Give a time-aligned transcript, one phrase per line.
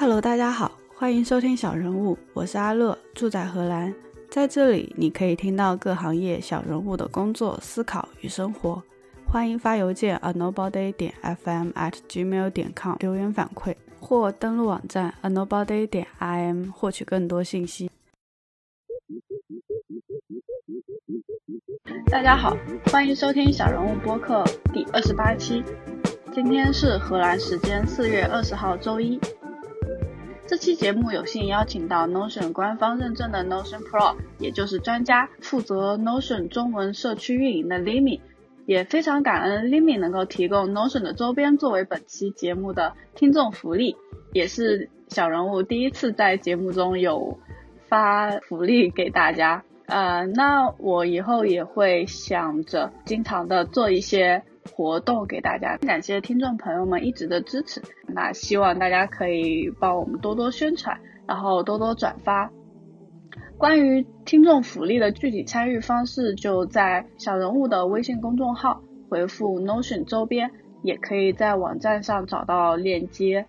[0.00, 3.94] Hello，大家好，欢迎收听小人物，我是阿乐，住在荷兰，
[4.30, 8.82] 在这里你可以听到各行业小人物的工作、思考与生活。
[9.26, 17.90] 欢迎发邮件 a nobody 点 fm at gmail 点 com 留言反馈，或登录网站 a nobody 点 im 获取更多信息。
[22.10, 22.56] 大家好，
[22.86, 24.42] 欢迎收听小人物播客
[24.72, 25.62] 第二十八期。
[26.32, 29.20] 今天是荷兰时间四月二十号周一。
[30.50, 38.18] 这期节目有幸邀请到 Notion 官方认证的 Notion Pro，也就是专家，负责 Notion 中文社区运营的 Limi。
[38.66, 43.94] 也非常感恩 Limi 能够提供 Notion 的周边作为本期节目的听众福利，
[44.32, 47.38] 也是小人物第一次在节目中有
[47.86, 49.62] 发福利给大家。
[49.86, 54.42] 呃，那我以后也会想着经常的做一些
[54.72, 55.76] 活动给大家。
[55.78, 62.50] 感谢听众朋友们一直的支持，那希望大家可以帮我们多多宣传，然后多多转发。
[63.56, 70.50] 关于听众福利的具体参与方式，就在小人物的微信公众号回复 Notion 周边，
[70.82, 73.46] 也可以在网站上找到链接。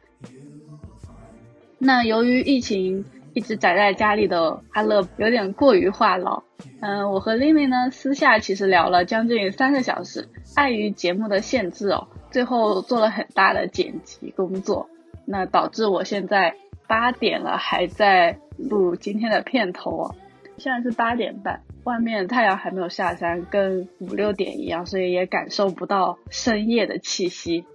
[1.78, 6.44] 那由于疫情一直宅在家里的阿乐有点过于话痨，
[6.82, 14.90] 嗯，我和 Lily 呢私下其实聊了将近三个小时，碍于节目的限制哦，最后做了很大的剪辑工作，
[15.26, 16.56] 那导致我现在
[16.88, 18.38] 八点了还在。
[18.70, 20.16] 录今天的片头哦，
[20.58, 27.66] 现在是八点半，外面太阳还没有下山，跟五六点一样，所以也感受不到深夜的气息。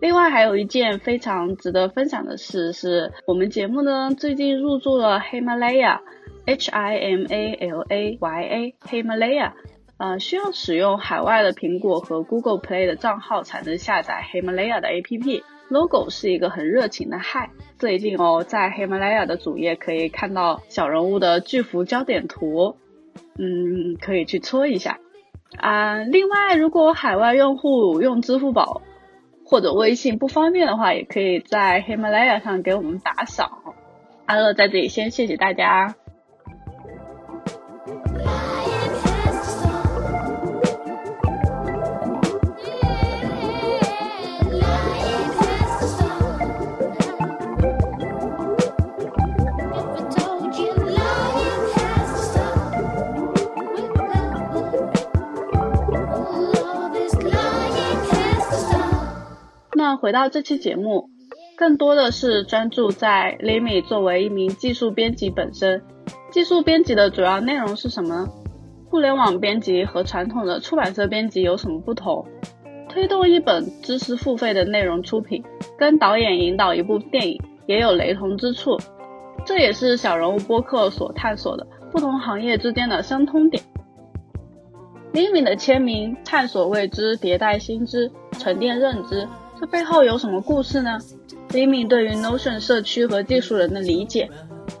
[0.00, 9.52] 另外还有一件非常值得分享的事，是我们节目呢最近入驻了 Himalaya，H I M A L A Y A，Himalaya，
[9.98, 15.42] 呃，需要使用海外的苹果和 Google Play 的账号才能下载 Himalaya 的 APP。
[15.70, 17.50] logo 是一个很热情的嗨。
[17.78, 22.76] 最近哦，在 Himalaya 的主页可以看到小人物的巨幅焦点图，
[23.38, 24.98] 嗯，可以去戳一下
[25.58, 25.98] 啊。
[26.04, 28.80] 另外，如果海外用户用支付宝
[29.50, 33.50] 或者微信不方便的话，也可以在 Himalaya 上给我们打赏。
[34.26, 35.94] 阿乐在这里先谢谢大家。
[60.00, 61.10] 回到这期节目，
[61.56, 65.82] 更多的是专注在 Limi 作为一名技术编辑本身。
[66.30, 68.28] 技术编辑的主要内容是什么？
[68.88, 72.24] 互联网编辑和传统的出版社编辑有什么不同？
[72.88, 75.42] 推动一本知识付费的内容出品，
[75.76, 78.78] 跟导演引导一部电影也有雷同之处。
[79.44, 83.60] 这也是小人物播客所探索的不同行业之间的相通点。
[85.12, 89.26] Limi 的签名：探索未知，迭代新知，沉淀认知。
[89.60, 90.98] 这背后有什么故事呢
[91.50, 94.30] ？Limi 对于 Notion 社区和技术人的理解，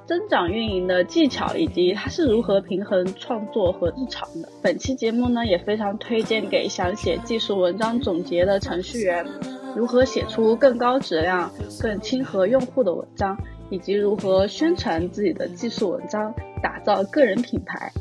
[0.06, 4.48] 增长运营的技巧，以及他是如何平衡创作和日常的。
[4.62, 9.26] 本期节目呢，也非常推荐给想写技术文章总结的程序员，
[9.74, 11.50] 如何写出更高质量、
[11.80, 13.36] 更亲和用户的文章，
[13.70, 17.92] 以及如何宣传自己的技术文章，打造个人品牌。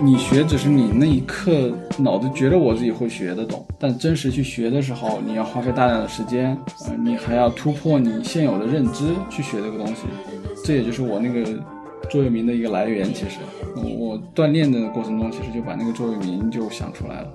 [0.00, 10.04] 你学只是你那一刻脑子觉得我自己会学得懂，但真实去学的时候，你要花费大量的时间，呃，你还要突破你现有的认知去学这个东西。
[10.64, 11.44] 这也就是我那个
[12.08, 13.12] 座右铭的一个来源。
[13.12, 13.38] 其实，
[13.76, 17.28] 我锻炼的过程中，其实就把那个座右铭就想出来了。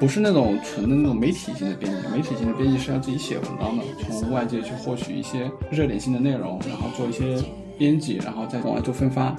[0.00, 7.42] 不是那种纯的那种媒体性的编辑，媒体性的编辑是要自己写文章的，从外界去获取一些热点性的内容，然后做一些
[7.78, 9.34] 编辑，然后再往外做分发。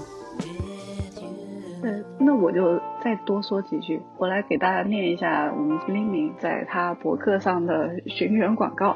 [2.17, 8.95] 那我就再多说几句，我来给大家念一下我们黎明在他博客上的寻源广告。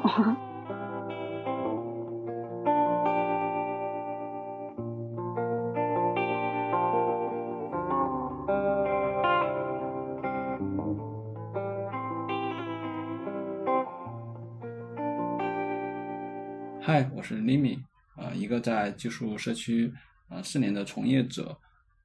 [17.36, 17.78] 是 Limi，
[18.16, 19.92] 啊，一个在技术社区
[20.28, 21.56] 啊四年的从业者，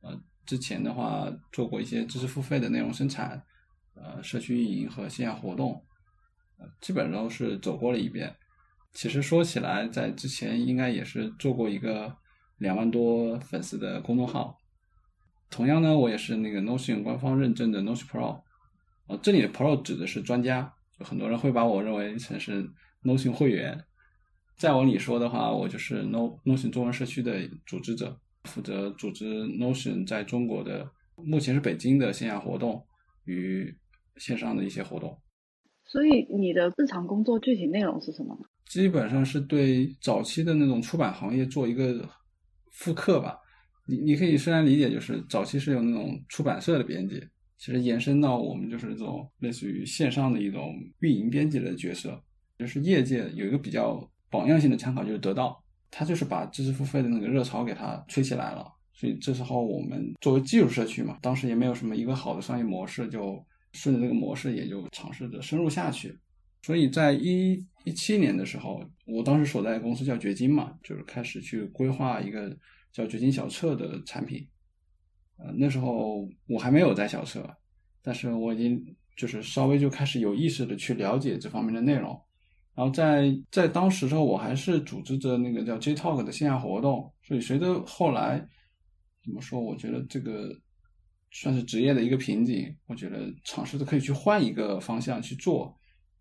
[0.02, 3.44] 呃，之前的话做过一些知识付费的内容生产，
[3.96, 5.84] 呃，社区运营和线下活动，
[6.60, 8.36] 呃，基本都是走过了一遍。
[8.94, 12.16] 其实说起来，在之前应该也是做过一个
[12.58, 14.58] 两万多粉丝的公众号。
[15.50, 18.42] 同样呢，我也是那个 Notion 官方认证的 Notion Pro。
[19.08, 22.70] 呃，这里的 Pro 指的是专家，就很多人会把我认为成是
[23.04, 23.84] Notion 会员。
[24.58, 32.86] 再往里说的话，我就是 No Notion 中文社区的组织者，负责组织 Notion 在中国的目前是北京的线下活动
[33.26, 33.76] 与
[34.18, 35.20] 线上的一些活动。
[35.84, 38.38] 所以你的日常工作具体内容是什么？
[38.70, 42.10] 基本上是对早期的那种出版行业做一个
[42.72, 43.38] 复刻吧。
[43.88, 47.22] 你你可以虽然理解，就是早期是有那种出版社的编辑，
[47.58, 52.20] 其实延伸到我们就是这种类似于线上的一种运营编辑的角色。
[52.58, 54.02] 就是业界有一个比较
[54.38, 58.66] 榜样性的参考，就是得到，他就是把知识付费的那个热潮给它吹起来了。
[58.94, 63.44] 所以这时候我们作为技术社区嘛，当时也没有什么一个好的商业模式，就
[63.74, 66.18] 顺着这个模式也就尝试着深入下去。
[66.62, 72.56] 所以在一一七年的时候，我当时所在的公司叫掘金嘛，就是开始去规划一个。
[72.96, 74.48] 叫掘金小册的产品，
[75.36, 77.46] 呃，那时候我还没有在小册，
[78.02, 78.82] 但是我已经
[79.18, 82.18] 就是稍微就开始有意识的去了解这方面的内容。
[82.76, 87.12] 然后在在当时时候，我还是组织着那个叫 J Talk 的线下活动。
[87.24, 88.46] 所以随着后来
[89.24, 90.50] 怎么说，我觉得这个
[91.32, 92.76] 算是职业的一个瓶颈。
[92.88, 95.74] 我觉得尝试着可以去换一个方向去做，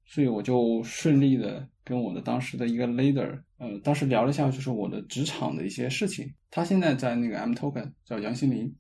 [0.07, 3.43] 所以我就顺利的跟我的当时的一个 leader。
[3.59, 6.33] 呃，当时聊了一下，就是我的职场的一些事情。
[6.51, 8.73] 他现在在那个 M Token，叫杨新林。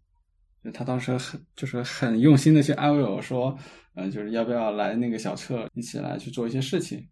[0.73, 3.59] 他当时很就是很用心的去安慰我说，
[3.97, 7.07] 嗯，就是要不要来那个小册一起来去做一些事情。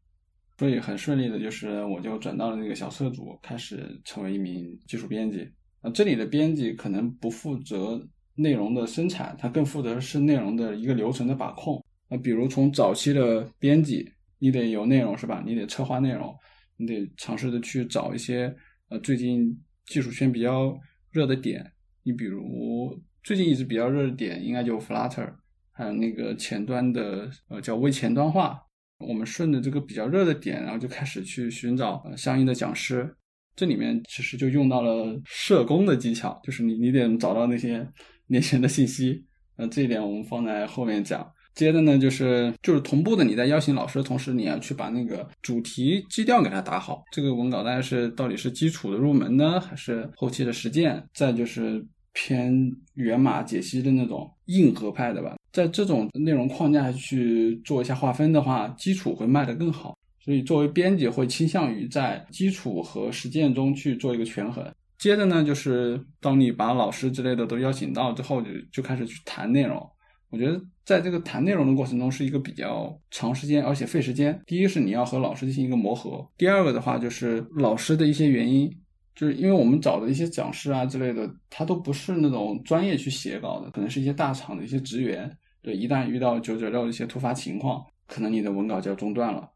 [0.62, 5.50] 所以很顺利的，就是我就转到了那个小册组，开始成为一名技术编辑。
[5.82, 8.00] 那，这里的编辑可能不负责
[8.36, 11.84] 内容的生产，他更负责是内容的一个流程的把控。
[12.08, 15.42] 那，比如从早期的编辑，你得有内容是吧？
[15.44, 16.32] 你得策划内容。
[16.76, 18.54] 你得尝试的去找一些
[18.88, 20.78] 呃最近技术圈比较
[21.10, 21.72] 热的点，
[22.04, 25.28] 你比如最近一直比较热的点应该就 Flutter，
[25.72, 28.62] 还有那个前端的呃叫微前端化。
[29.06, 33.14] 我们顺着这个比较热的点，然后就开始去寻找相应的讲师。
[33.54, 37.86] 这里面其实就用到了社工的技巧，就是你你得找到那些
[38.28, 39.24] 年轻人的信息。
[39.56, 41.30] 那这一点我们放在后面讲。
[41.54, 47.04] 接着呢，就是就是同步的，你在邀请老师的同时，你要去把那个主题基调给它打好。
[47.12, 51.06] 这个文稿大概是到底是基础的入门呢，还是后期的实践？
[51.12, 55.36] 再就是偏源码解析的那种硬核派的吧。
[55.52, 59.96] 在这种内容框架去做一下划分的话，基础会卖得更好。
[60.24, 64.64] 所以作为编辑，会倾向于在基础和实践中去做一个权衡。
[64.96, 69.84] 接着呢，就是当你把老师之类的都邀请到之后，就就开始去谈内容。
[70.30, 74.40] 我觉得在这个谈内容的过程中是一个比较长时间，而且费时间。
[74.46, 78.72] 第一是你要和老师进行一个磨合，第二个的话就是老师的一些原因，
[79.14, 85.30] 就是因为我们找的一些讲师啊之类的，他都不是那种专业去写稿的，可能是一些大厂的一些职员。
[85.60, 89.48] 对，一旦遇到九九六的一些突发情况，可能你的文稿就要中断了。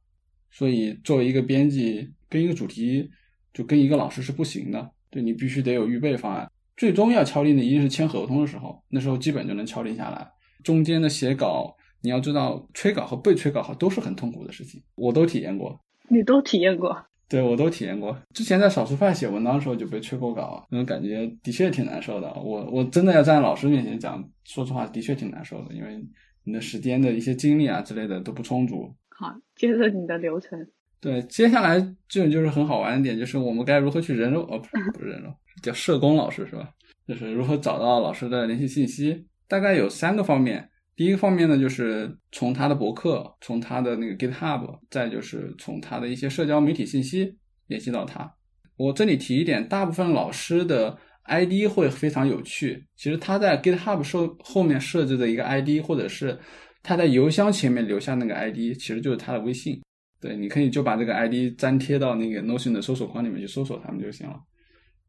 [0.51, 3.11] 所以作为一个编辑，跟一个主题
[3.53, 6.51] 就跟一个老师是不行的，对你必须得有预备方案。
[6.77, 10.31] 最终要敲定的一定是签合同的时候，那时候基本就能敲定下来。
[10.63, 15.81] 中间的写稿，你要知道，催稿和被催稿都是很痛苦的事情，我都体验过。
[16.09, 16.95] 你都体验过？
[17.29, 18.17] 对，我都体验过。
[18.33, 22.33] 之前在少数派写文章的时候就被催过稿，那种感觉的确挺难受的。
[22.35, 26.01] 我我真的要站在老师面前讲，说实话，的确挺难受的，因为
[26.45, 28.89] 你的时间的一些精力啊之类的都不充足。
[29.09, 30.59] 好，接着你的流程。
[31.01, 31.79] 对，接下来
[32.09, 34.43] 这种就是很好玩的点，就是我们该如何去人肉？
[34.43, 36.71] 哦，不是 不是人肉，叫社工老师是吧？
[37.07, 39.27] 就是如何找到老师的联系信息。
[39.49, 47.37] 大概有三个方面，第一个方面呢，就是从他的博客，从他的那个 GitHub，再就是从他的一些社交媒体信息
[47.67, 48.33] 联系到他。
[48.77, 52.87] 我这里提一点，大部分老师的 ID 会非常有趣。
[52.97, 56.39] 其实他在 GitHub 设后面设置的一个 ID，或者是
[56.83, 59.83] 他在邮箱前面留下那个 ID，其实就是他的微信。
[60.19, 64.41] 对，你可以就把这个 ID 粘贴到那个 Notion 的搜索框里面去搜索他们就行了。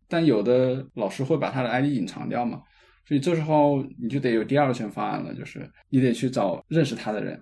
[0.10, 2.62] 但有的老师会把他的 ID 隐藏掉嘛？
[3.08, 7.40] 所以这时候你就得有第二层方案了，就是你得去找认识他的人，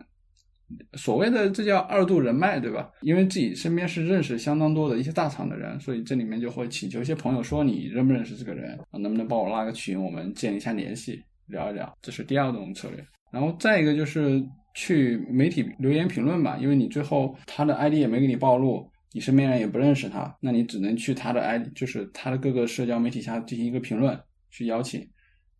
[0.93, 2.91] 所谓的这叫二度人脉，对吧？
[3.01, 8.99] 因为自己身边是认识相当多的一些大厂的人，所以这里面就会请求一些朋友说你认不认识这个人啊？
[8.99, 11.97] 能不能帮我拉个群，我们建一下联系，聊一聊。
[12.01, 13.03] 这是第二种策略。
[13.31, 14.43] 然后再一个就是
[14.75, 24.19] 去媒体留言评论吧，因为你最后他的 ID 也没给你暴露，你身边人也不认识他，那你只能去他的 ID，就是他的各个社交媒体下进行一个评论，
[24.51, 25.05] 去邀请。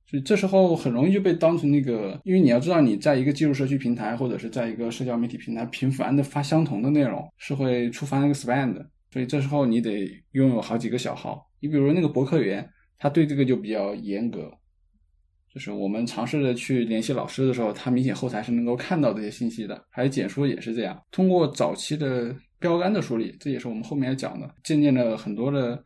[0.08, 8.88] 所以这时候很容易就被当成那个，因为你要知道你在一个技术社区平台或者是在一个社交媒体平台频繁的发相同的内容，是会触发那个 spam 的。
[9.12, 11.50] 所以这时候你得拥有好几个小号。
[11.60, 12.70] 你比如那个博客园，
[13.00, 14.52] 他对这个就比较严格，
[15.52, 19.84] 就是我们尝试着去联系老师的时候，他明显后台是能够看到这些信息的。
[19.90, 25.84] 还有简书也是这样，通过早期的标杆的梳理，这也是我们后面要讲的，渐渐的很多的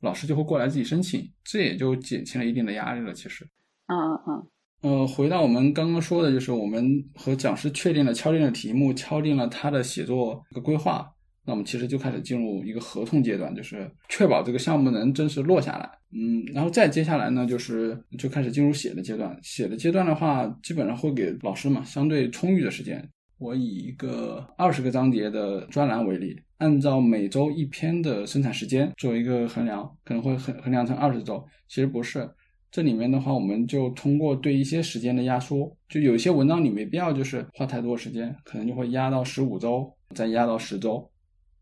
[0.00, 3.12] 老师就会过来自己申请，这也就减轻了一定的压力了。
[3.12, 3.46] 其实。
[3.88, 4.46] 嗯嗯
[4.80, 11.04] 呃，回到我们刚刚说的，就是我们和讲师确定了、敲定了题目，敲定了他的写作一个规划，
[11.44, 15.90] 那我们其实就开始进入一个合同阶段，就是确保这个项目能真实落下来。
[16.12, 19.36] 嗯，然后再接下来呢，就是就开始进入写的阶段。
[19.42, 23.04] 写的阶段的话，基本上会给老师嘛相对充裕的时间。
[23.38, 32.28] 我以一个二十个章节的专栏为例，按照每周一篇的生产时间做一个衡量，可能会衡衡量成二十周，其实不是。
[32.70, 41.10] 这里面的话，我们就通过对一些时间的压缩，就有些文章你没必要就是花太多时间，可能就会压到十五周，再压到十周，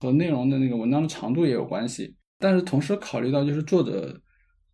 [0.00, 2.14] 和内容的那个文章的长度也有关系。
[2.38, 4.20] 但是同时考虑到就是作者，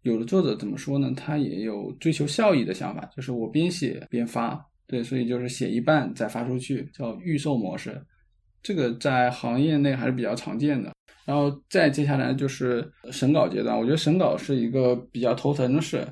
[0.03, 1.13] 有的作者怎么说呢？
[1.15, 8.03] 他也有追求效益的想法，就是我边写边发，对，所以就是写一半再发出去，叫预售模式。
[8.63, 10.91] 这个在行业内还是比较常见的。
[11.25, 16.05] 然后再接下来就是审稿阶段，我觉得审稿是一个比较头疼的事。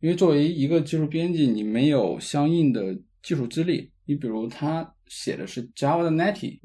[0.00, 3.90] 因为作为一个技术编辑，你没有相应的技术资历。
[4.04, 6.58] 你比如他写的是 Java 的 Native，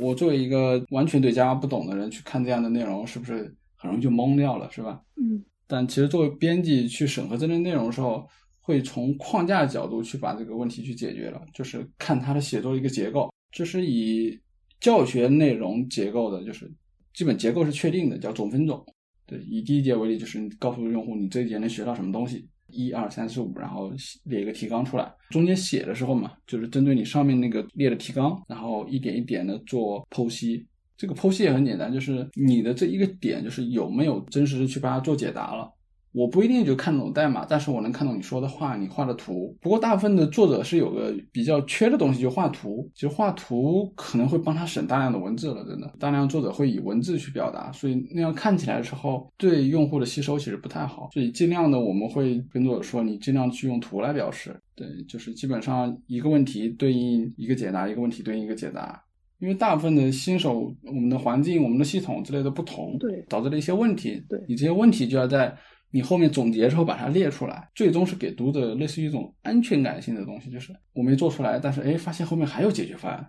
[0.00, 5.00] 我我作为一个完全对 Java 不懂的人去看这样的内容，是不是很容易就懵掉了，是吧？
[5.16, 5.44] 嗯。
[5.66, 8.26] 但其实作为编辑去审核这类内容的时候，
[8.60, 14.36] 会从框架角度去把这个问题去解决了，就是看他的写作一个结构，这是以
[14.80, 16.72] 教学内容结构的，就是
[17.12, 18.84] 基本结构是确定的，叫总分总。
[19.26, 22.48] 对，以第一节为例，就是你告诉用户你这一节能学到什么东西。
[22.68, 23.90] 一二三四五，然后
[24.24, 25.12] 列一个提纲出来。
[25.30, 30.66] 中间写的时候嘛，就是针对你上面那个列的提纲，然后一点一点的做剖析。
[30.96, 35.72] 这个剖析也很简单，就是你的这一个点，就是有没有真实的去把它做解答了。
[36.18, 39.56] 我不一定就看懂代码，但是我能看懂你说的话，你画的图。
[39.60, 42.90] 不过大部分的作者是有个比较缺的东西，就画图。
[42.92, 45.88] 其实画图可能会帮他省大量的文字了，真的。
[45.96, 51.08] 大量作者会以文字去表达，所以那样看起来的时候，对用户的吸收其实不太好。
[51.12, 54.60] 所以尽量的我们会跟作者说，你尽量去用图来表示。
[54.74, 59.00] 对，就是基本上一个问题对应一个解答，一个问题对应一个解答。
[59.38, 64.20] 因为大部分的新手，我们的环境、我们的系统之类的不同，对，导致了一些问题。
[64.28, 65.56] 对你这些问题就要在。
[65.90, 73.26] 你后面总结之后把它列出来，最终是给读者类似于一种安全感性的东西，就是我没做出来，但是哎，发现后面还有解决方案。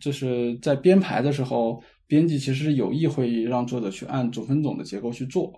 [0.00, 5.52] 这是在编排的时候，编辑其实有意会让作者去按总分总的结构去做。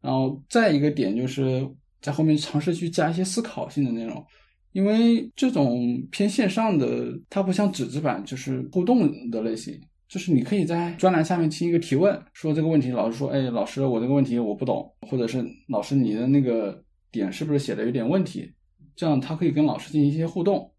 [0.00, 1.68] 然后再一个点就是
[2.00, 4.24] 在后面尝试去加一些思考性的内容，
[4.72, 9.80] 因为这种偏线上的，它不像纸质版，就是互动的类型。
[10.08, 18.50] 就是你可以在专栏下面进行一个提问，说这个问题，老师说，哎，老师，我这个问题我不懂，或者是老师你的那个点是不是写的有点问题？
[18.96, 20.72] 这样他可以跟老师进行一些互动。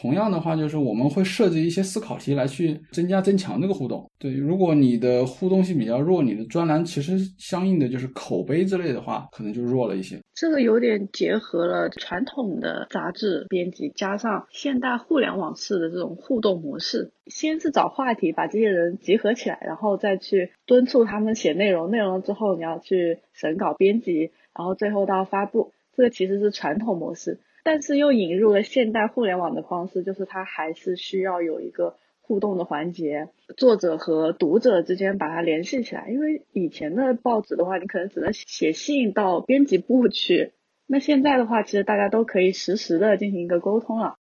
[0.00, 4.08] 同样的话，就是我们会设置一些思考题来去增加增强这个互动。
[4.16, 10.20] 对，如果你的互动性比较弱，你的专栏其实相应的就是口碑之类的话，可能就弱了一些。
[10.34, 17.10] 这个有点结合了传统的杂志编辑，加上现代互联网式的这种互动模式。
[17.26, 21.90] 先是找话题，把这些人集合起来，然后再去敦促他们写内容。
[21.90, 25.72] 内容之后你要去审稿、编辑，然后最后到发布。
[25.96, 27.40] 这个其实是传统模式。
[27.70, 36.08] 但是又引入了现代互联网的方式，就是它还是需要有一个互动的环节，作者和读者之间把它联系起来。
[36.08, 40.52] 因为以前的报纸的话，你可能只能写信到编辑部去，
[40.86, 44.14] 那现在的话，其实大家都可以实时的进行一个沟通了。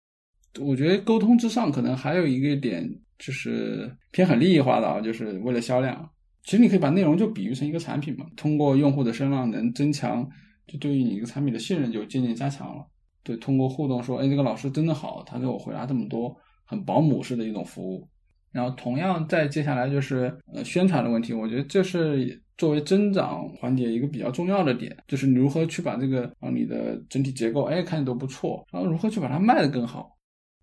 [0.61, 6.11] 我觉得沟通之上，可能还有一个点就是偏很利益化的啊，就是为了销量。
[6.43, 10.29] 其实你可以把内容就比喻成一个产品嘛，通过用户的声浪能增强，
[10.67, 12.85] 就对于你一个产品的信任就渐渐加强了。
[13.27, 16.33] 对，通过互动说，哎，这个老师真的好，他给我回答这么多，
[16.65, 18.09] 很保姆式的一种服务。
[18.53, 30.17] 然后同样在接下来就是呃宣传的问题，我觉得这是作为增长环节一个比较重要的点，就是你如何去把这个啊你的整体结构哎看着都不错，然后如何去把它卖得更好。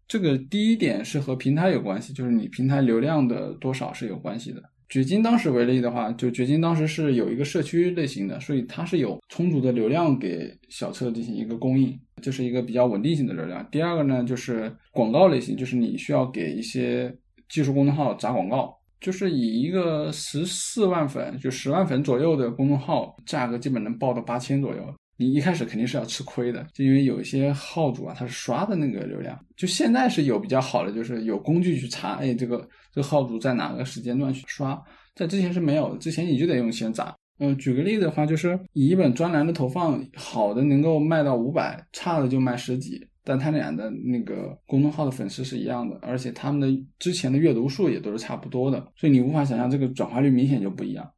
[0.07, 4.63] 这个第一点是和平台有关系，就是你平台流量的多少是有关系的。
[4.89, 13.63] 掘金当时为例的话，就掘金当时是有一个社区类型的，所以它是有充足的流量给小册进行一个供应，就是一个比较稳定性的流量。
[13.69, 17.15] 第二个呢，就是广告类型，就是你需要给一些
[17.49, 24.81] 技术公众号砸广告，就是以一个十四万粉就十万粉左右的公众号，价格基本能报到八千左右。
[25.15, 29.39] 你一开始肯定是要吃亏的，就因为有一些号主啊，他是刷的那个流量。
[29.55, 32.57] 就现在是有比较好的，就是有工具去查，哎，这个
[32.91, 34.81] 这个号主在哪个时间段去刷，
[35.13, 37.15] 在之前是没有的，之前你就得用钱砸。
[37.39, 51.09] 嗯，举个例子的话，就是以一本专栏的投放，好的能够卖到五百，差的就卖十几，但他俩的那个公众号的粉丝是一样的，而且他们的之前的阅读数也都是差不多的，所以你无法想象这个转化率明显就不一样。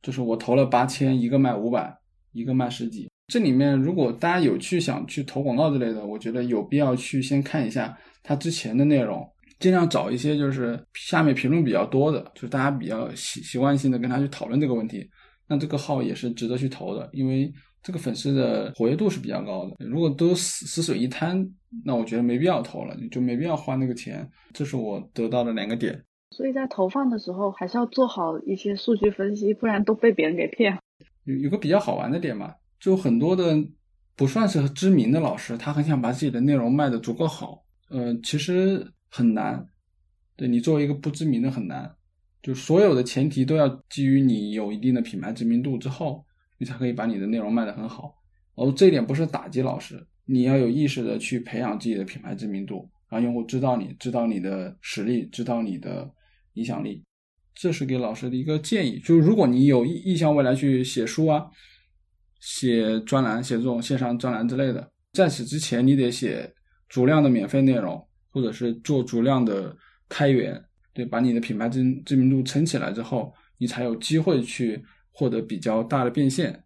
[0.00, 1.92] 就是我投了八千，一个卖五百，
[2.32, 3.08] 一个卖十几。
[3.28, 9.26] 这里面如果大家有去想去投广告之类的，我觉得有必要去先看一下他之前的内容，
[9.58, 15.08] 尽量找一些就是下面评论比较多的，就是大家比较习习惯性的跟他去讨论这个问题，
[15.46, 19.86] 那这个号也是值得去投的，因为这个粉丝的活跃度是比较高的。
[19.86, 21.46] 如果都死死水一滩，
[21.84, 24.28] 那我觉得没必要投了，你就没必要花那个钱。
[24.52, 26.04] 这是我得到的两个点。
[26.30, 30.78] 所以在投放的时候还是要做好一些数据分析，不然都被别人给骗。
[31.24, 32.54] 有有个比较好玩的点嘛。
[32.80, 33.56] 就很多的
[34.16, 39.66] 不算是知名的老师，他很想把自己的内容卖的足够好，呃，其实很难。
[40.36, 41.94] 对你作为一个不知名的很难，
[42.44, 46.22] 就所有的前提都要基于你有一定的品牌知名度之后，
[46.58, 48.14] 你才可以把你的内容卖得很好。
[48.54, 56.06] 而这一点不是打击老师，你要有意识的去培养自己的品牌知名度，让用户知道你，知道你的实力，知道你的
[56.52, 57.02] 影响力。
[57.54, 58.98] 这是给老师的一个建议。
[58.98, 61.46] 就是如果你有意意向未来去写书啊。
[62.40, 66.52] 写专栏，写这种线上专栏之类的，在此之前，你得写
[66.90, 69.74] 足量的免费内容，或者是做足量的
[70.10, 70.62] 开源，
[70.94, 74.82] 对，把你的品牌知知名度撑起来之后，你才有机会去
[75.12, 76.64] 获得比较大的变现。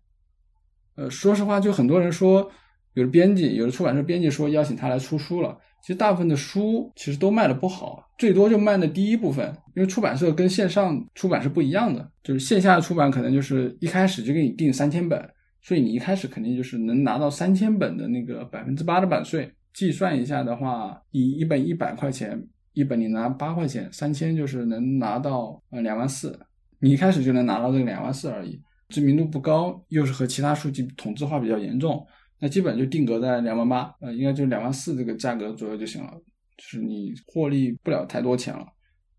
[0.94, 2.48] 呃，说实话，就很多人说，
[2.94, 15.18] 有的编辑，有的出版社编辑说邀请他来出书了，其实大部分的书其实都卖的不好，最多就卖的第一部分，因为出版社跟线上出版是不一样的，就是线下的出版可能就是一开始就给你定三千本。
[15.60, 22.40] 所以你一开始肯定就是能拿到三千本的那个百分之八的版税，计算一下的话，以一本一百块钱，
[22.78, 26.38] 一本你拿八块钱，三千就是能拿到呃两万四，
[26.78, 32.06] 你一开始就能拿到这个两万四而已，知名度不高，又是和其他书籍同质化比较严重，
[32.40, 36.12] 那基本就定格在两万八，呃，应该就两万四这个价格左右就行了，
[36.56, 38.66] 就是你获利不了太多钱了，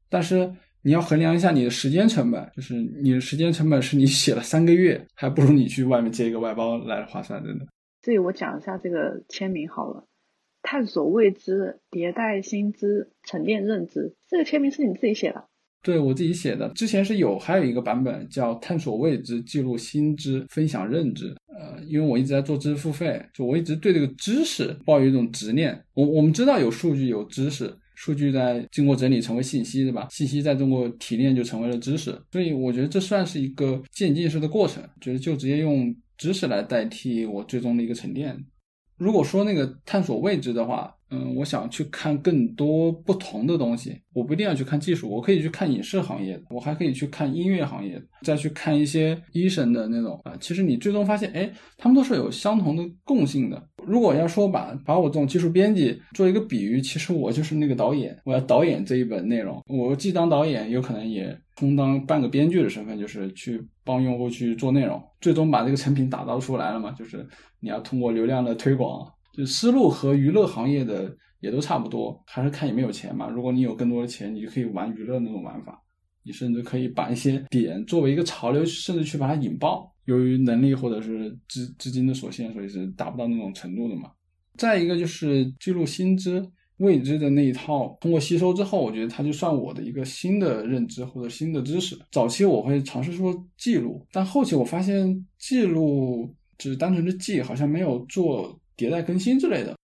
[0.09, 0.51] 但是。
[0.81, 7.65] 你要衡量一下你的时间成本，就是你的时间成本是你写了三个月，还不如你去外面接一个外包来划算，真的。
[8.01, 10.07] 所以我讲一下这个签名好了，
[10.61, 14.15] 探索未知，迭代新知，沉淀认知。
[14.27, 15.43] 这个签名是你自己写的？
[15.81, 16.69] 对我自己写的。
[16.69, 21.33] 之前是有还有一个版本叫探索未知，记录新知，分享认知。
[21.47, 25.81] 呃，因为我一直在做知识付费，就我一直对这个知识抱有一种执念。
[25.93, 27.73] 我我们知道有数据，有知识。
[27.95, 30.07] 数据在经过整理成为信息，对吧？
[30.09, 38.37] 信息在中国提炼就成为了知识，所以我觉得这算是一个渐进式的过程，就是就直接用知识来代替我最终的一个沉淀。
[38.99, 50.37] 如果说那个探索未知的话，嗯，我想去看更多不同的东西，我不一定要去看技术，我可以去看影视行业，我还可以去看音乐行业，再去看一些医生的那种啊。
[50.39, 53.61] 其实你最终发现，哎，他们都是有相同的共性的。
[53.87, 66.91] 如果要说把把我这种技术编辑做一个比喻，其实我就是那个导演，我要导演这一本内容，我既当导演，有可能也充当半个编剧的身份，就是去帮用户去做内容，最终把这个成品打造出来了嘛。
[66.91, 67.27] 就是
[67.59, 69.11] 你要通过流量的推广。
[69.39, 73.29] 就思路和娱乐行业的也都差不多，还是看有没有钱嘛。
[73.29, 75.81] 如果你有更多的钱，你就可以玩娱乐那种玩法，
[76.23, 79.89] 你甚至可以把一些点作为一个潮流，甚至去把它引爆。
[80.03, 84.11] 由于能力或者是资资金的所限，所以是达不到那种程度的嘛。
[84.57, 86.45] 再一个就是记录新知
[86.79, 91.97] 未知的那一套，通过吸收之后，我觉得它就算我的一个新的认知或者新的知识。
[92.11, 98.59] 早期我会尝试说记录，但后期我发现记录只是单纯的记，好像没有做。
[98.79, 99.77] 迭代更新之类的，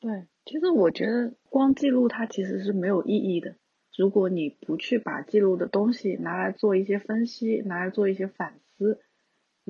[0.00, 3.54] 对，其实我觉得光记录它其实是没有意义的。
[3.96, 8.98] 如果你不去把记录的东西拿来做一些分析，拿来做一些反思，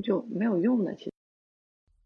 [0.03, 0.95] 就没有用的。
[0.95, 1.13] 其实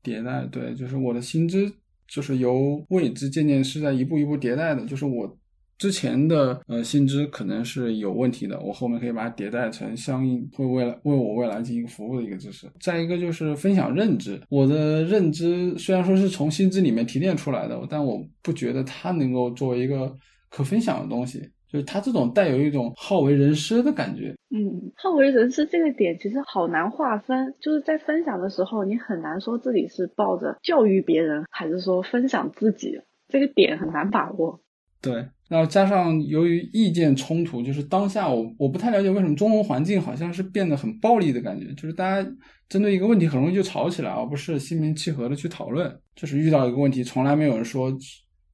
[0.02, 1.72] 迭代，对，就是我的薪资，
[2.08, 5.38] 就是由未知渐渐是在一步一步迭代的，就是我。
[5.78, 12.66] 之前的呃薪资可能是有问题的，我后面可以把它迭代成相应会未来为我未来进行服务的一个知识。
[12.80, 20.14] 再一个就是分享认知，我的认知虽然说是从薪资里面提炼出来的，但我不觉得它能够作为一个
[20.48, 24.34] 可分享的东西，就是它这种带有一种好为人师的感觉。
[24.48, 34.60] 嗯，好为人师这个点其实好难划分，就是在分享的时候，你很难说自己是抱着教育别人，还是说分享自己，这个点很难把握。
[35.02, 42.28] 对，然后加上由于意见冲突，就是当下我我不太了解为什么中文环境好像是变得很暴力的感觉，就是大家
[42.68, 45.94] 针对一个问题很容易就吵起来，而不是心平气和的去讨论。
[46.16, 47.92] 就是遇到一个问题，从来没有人说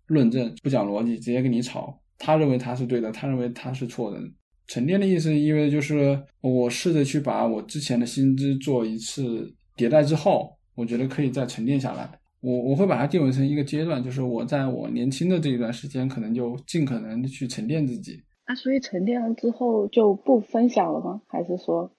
[0.08, 1.98] 论证，不讲逻辑，直接跟你吵。
[2.18, 4.20] 他认为他是对的，他认为他是错的。
[4.66, 12.10] 沉淀的意思意味着就是我试着去把我之前的薪资做一次迭代之后，我觉得可以再沉淀下来。
[12.42, 18.20] 我我会把它定位成一个阶段，就是我在我年轻的这一段时间，可能就尽可能的去沉淀自己。
[18.44, 21.22] 啊所以沉淀了之后就不分享了吗？
[21.28, 21.94] 还是说，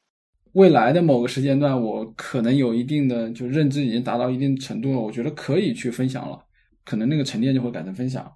[0.52, 6.38] 未来的某个时间段，我可能有一定的就认知已经达到一定程度了，我觉得可以去分享了，
[6.84, 8.30] 可能那个沉淀就会改成分享。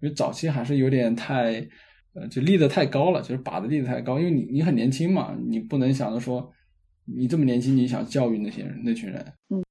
[0.00, 1.64] 因为早期还是有点太，
[2.14, 6.50] 呃，就立得太高了，就是把的立得太高，因为你你很年轻嘛，你不能想着说
[7.04, 9.24] 你这么年轻，你想教育那些人那群人。
[9.50, 9.62] 嗯，哦。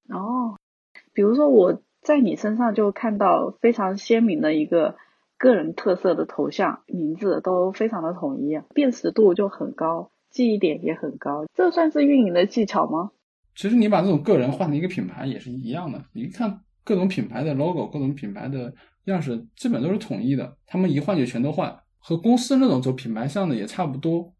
[1.20, 4.96] 比如说我在你身上就看到非常鲜明的一个
[5.38, 13.12] 个人特色的头像，名字都非常的统一，辨识度就很高，记忆点也很高，这算是运营的技巧吗？
[13.54, 24.32] 其实你把这种个人换成一个品牌也是一样的，你看各种品牌的 logo，各种品牌的样式基本都是统一的，他们一换就全都换，和公司那种走品牌向的也差不多。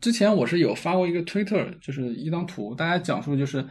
[0.00, 3.66] 之前我是有发过一个 Twitter，就是一张图，大家讲述就是。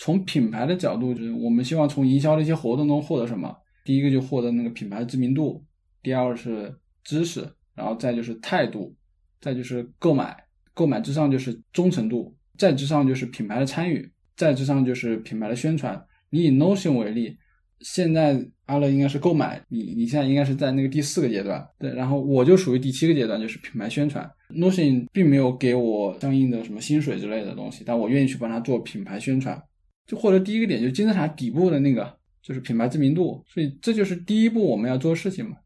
[0.00, 3.54] 从品牌的角度，就是我们希望从营销的一些活动中获得什么？
[3.84, 5.62] 第一个就获得那个品牌知名度，
[6.02, 8.96] 第二是知识，然后再就是态度，
[9.42, 10.34] 再就是购买，
[10.72, 16.02] 购买之上就是忠诚度，再之上就是品牌的参与，再之上就是品牌的宣传。
[16.30, 17.36] 你以 Notion 为例，
[17.80, 24.26] 现在阿乐应该是购买，你你现在应该是在那个第四个阶段，对，然后我就属于第七个阶段，就是品牌宣传。
[24.48, 29.62] Notion 并没有给我相应的什么薪水之类的东西，但我愿意去帮他做品牌宣传。
[30.10, 35.58] 就获得第一个点，就是金字塔底部的那个，就是品牌知名度，所以这就是第一步我们要做的事情嘛。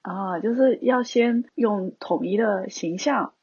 [0.00, 3.34] 啊，就是要先用统一的形象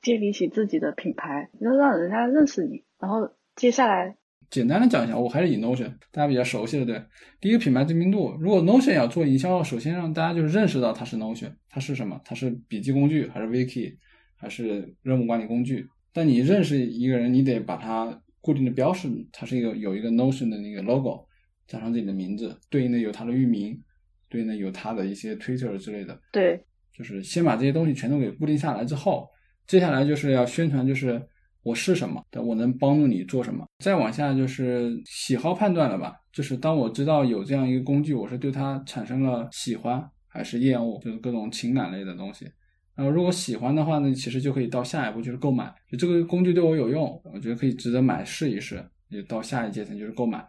[0.00, 4.16] 建立起自己的品牌，要让人家认识你，然后接下来
[4.50, 7.02] 简单的讲一下，我还是以 Notion 大家比较熟悉的对，
[7.40, 12.20] 第一个品牌知名度，如果 Notion 要做营销，首先让大家就是认识到它是 Notion，它是什么？
[12.24, 13.96] 它是笔记工具还是 Wiki
[14.36, 15.88] 还是任务管理工具？
[16.12, 18.20] 但你认识一个人，你得把它。
[18.44, 21.26] 固定的标识，它是一个有一个 Notion 的那个 logo，
[21.66, 23.82] 加上自己的名字，对应的有它的域名，
[24.28, 26.20] 对应的有它的一些 Twitter 之类的。
[26.30, 29.26] 对，就是先把这些东西全都给固定下来之后，
[29.66, 31.26] 接下来就是要宣传，就是
[31.62, 33.66] 我是什么，我能帮助你做什么。
[33.78, 42.46] 再往下就是喜好判断了吧，就是当我知道有这样一个工具，我是对它产生了喜欢还是厌恶，就是各种情感类的东西。
[42.96, 45.74] 然后如果喜欢的话呢，其实就可以到下一步，就是购买。
[45.90, 48.84] 就这个工具对我有用，我觉得可以值得买试一试。
[49.10, 50.44] 就到下一阶层就是购买。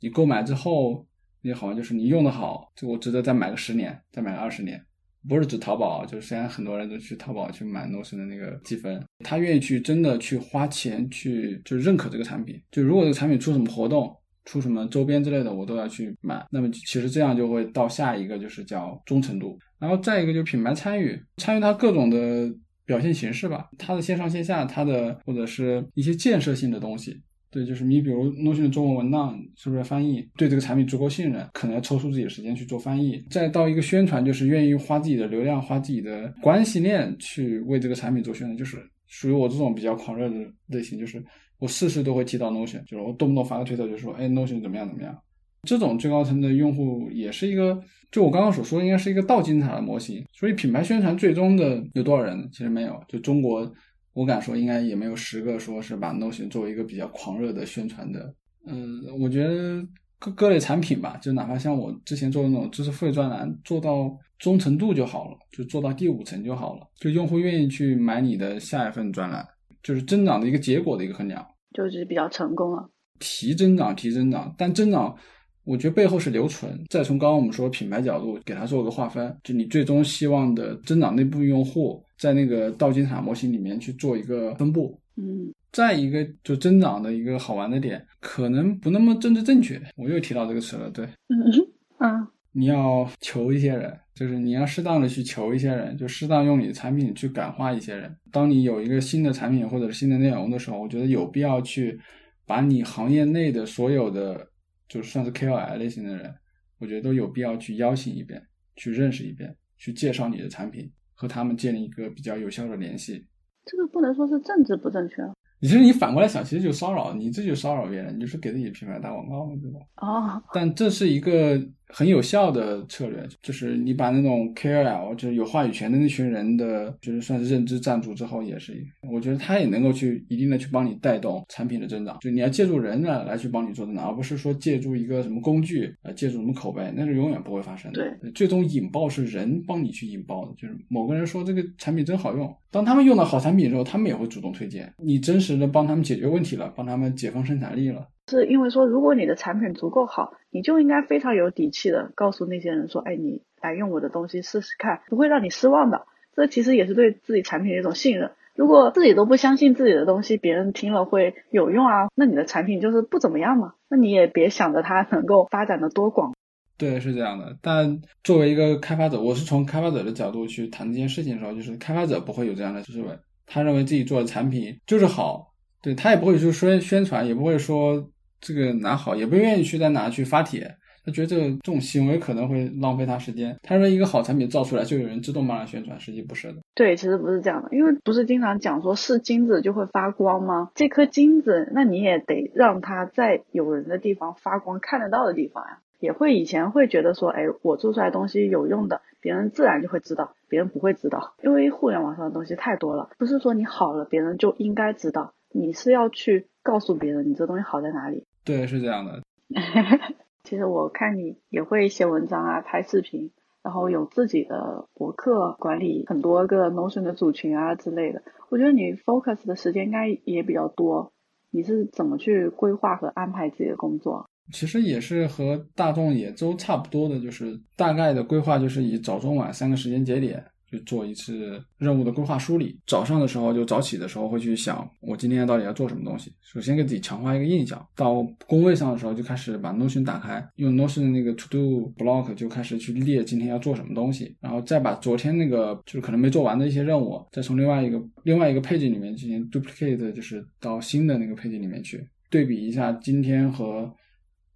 [0.00, 1.06] 你购买之后，
[1.42, 4.80] 你好像就是你用的好，就我值得再买个十年，再买个二十年。
[5.28, 12.60] 不是指淘宝，就是现在很多人都去淘宝去买 Notion 的那个积分，他愿意去真的去花钱去就认可这个产品。
[12.70, 14.14] 就如果这个产品出什么活动。
[14.44, 16.44] 出什么周边之类的，我都要去买。
[16.50, 19.58] 那么其实这样就会到下一个，就是叫忠诚度。
[19.78, 22.50] 然后再一个就是品牌参与，参与它各种的
[22.86, 27.20] 表现形式吧，它的线上线下，它的或者是一些建设性的东西。
[27.50, 30.28] 对，就是你比如 Notion 的中文文档是不是翻译？
[30.36, 33.24] 对这个产品足够信任，可能要抽出自己的时间去做翻译。
[33.30, 41.24] 再到一个宣传，就是愿意花自己的流量，花自己的关系链去为这个产品做宣传，就是属于我这种比较狂热的类型，就是。
[41.58, 45.16] 我事事都会提到 Notion，就是我动不动发个推特就说，哎，Notion 怎么样怎么样？
[45.62, 50.22] 这种最高层的用户也是一个，就我刚刚所说，应该是一个倒金字塔的模型。
[50.32, 52.46] 所以品牌宣传最终的有多少人？
[52.52, 53.72] 其实没有，就中国，
[54.12, 58.34] 我敢说应该也没有十个说是把 Notion 作为一个比较狂热的宣传的。
[58.66, 59.82] 嗯，我觉得
[60.18, 69.46] 各各类产品吧，就哪怕像我之前做的那种知识付费专栏，做到忠诚度就好了，就做到第五层就好了，就用户愿意去买你的下一份专栏。
[69.84, 72.90] 就是增长的一个结果的一个衡量，就是比较成功了。
[73.20, 75.14] 提增长，提增长，但增长，
[75.62, 76.84] 我觉得背后是留存。
[76.90, 84.98] 再从刚刚我们说品牌角度给它做个划分，就你最终希望的增长内部分用户，在那个倒金字塔模型里面去做一个分布。
[85.16, 85.52] 嗯。
[85.70, 89.80] 再一个，就增长的一个好玩的点，可能不那么政治正确。
[89.96, 91.04] 我又提到这个词了，对。
[91.28, 91.68] 嗯
[91.98, 92.26] 嗯。
[92.52, 98.16] 你要求一些人，就是你要适当的去求一些人，就适当用你的产品去感化一些人。
[98.30, 101.98] 当你有一个新的产品或者是新的内容的时候，我觉得有必要去
[102.46, 104.46] 把你行业内的所有的，
[104.88, 106.32] 就算是 KOL 类型的人，
[106.78, 108.40] 我觉得都有必要去邀请一遍，
[108.76, 113.26] 去认识一遍，去介绍你的产品，和他们建立一个比较有效的联系。
[113.64, 115.16] 这个不能说是政治不正确。
[115.60, 119.80] 其实你反过来想，其实就骚扰你，这就骚扰别人，你就是给自己品牌打广告嘛，对吧？
[119.96, 120.42] 哦。
[120.52, 128.74] 但这是一个很有效的策略，就是你把那种 KOL，就是有话语权的那群人的，就是算是认知占住之后，也是，
[129.12, 132.18] 我觉得他也能够去一定的去帮你带动产品的增长。
[132.20, 138.18] 就你要借助人呢来去帮你做增长，而不是说借助一个什么工具，呃，借助什么口碑，那是永远不会发生的。
[138.20, 144.92] 对，最终引爆是人帮你去引爆的，就是某个人说这个产品真好用，当他们用到好产品之后，他们也会主动推荐。
[144.98, 148.08] 你真实的帮他们解决问题了，帮他们解放生产力了。
[148.26, 156.06] 是因为说，如果你的产品足够好，你就应该非常有底气的告诉那些人说，哎，你来用我的东西试试看，不会让你失望的。
[156.34, 158.32] 这其实也是对自己产品的一种信任。
[158.56, 163.74] 如果自己都不相信自己的东西，别人听了会有用啊，那你的产品就是不怎么样嘛。
[163.88, 166.34] 那你也别想着它能够发展的多广。
[166.78, 167.58] 对，是这样的。
[167.60, 178.10] 但作为一个开发者，我是从开发者的角度去谈这件事情的时候，就是开发者不会有这样的思维，他认为自己做的产品就是好，对他也不会去宣宣传，也不会说。
[178.44, 183.56] 这个哪好也不愿意去在哪去发帖，他觉得这个这种行为可能会浪费他时间。
[183.62, 186.56] 他说一个好产品造出来就有人自动帮他宣传，实际不是的。
[186.74, 190.70] 对，其实不是这样的，因为不是经常讲说是金子就会发光吗？
[190.74, 195.78] 这颗金子，那你也得让它在有人的地方发光，看得到的地方呀。
[196.00, 208.24] 也会以前会觉得说，哎，我做出来东西有用的，别人自然就会知道，别人不会知道，因为互联网上的东西太多了，不是说你好了别人就应该知道，你是要去告诉别人你这东西好在哪里。
[208.44, 209.22] 对，是这样的。
[210.44, 213.30] 其实我看你也会写文章啊，拍视频，
[213.62, 218.22] 然后有自己的博客，管理很多个 Notion 的组群啊之类的。
[218.50, 221.12] 我觉得你 focus 的时间应该也比较多。
[221.50, 224.28] 你是怎么去规划和安排自己的工作？
[224.52, 230.44] 其实也是和大众也都差不多的，就是大概的规划就是以早中晚三个时间节点。
[230.80, 232.78] 做一次任务的规划梳理。
[232.86, 236.32] 早上的时候就早起的时候会去想，我今天到底要做什么东西。
[236.42, 237.84] 首先给自己强化一个印象。
[237.96, 244.36] 到工位上的时候就开始把 Notion 打开，用 Notion 的那个 To Do Block 就开始去列今天要做什么东西。
[244.40, 253.92] 然后再把昨天那个就是可能没做完的一些任务，再从另外一个另外一个配置里面进行 Duplicate，就是到新的那个配置里面去对比一下今天和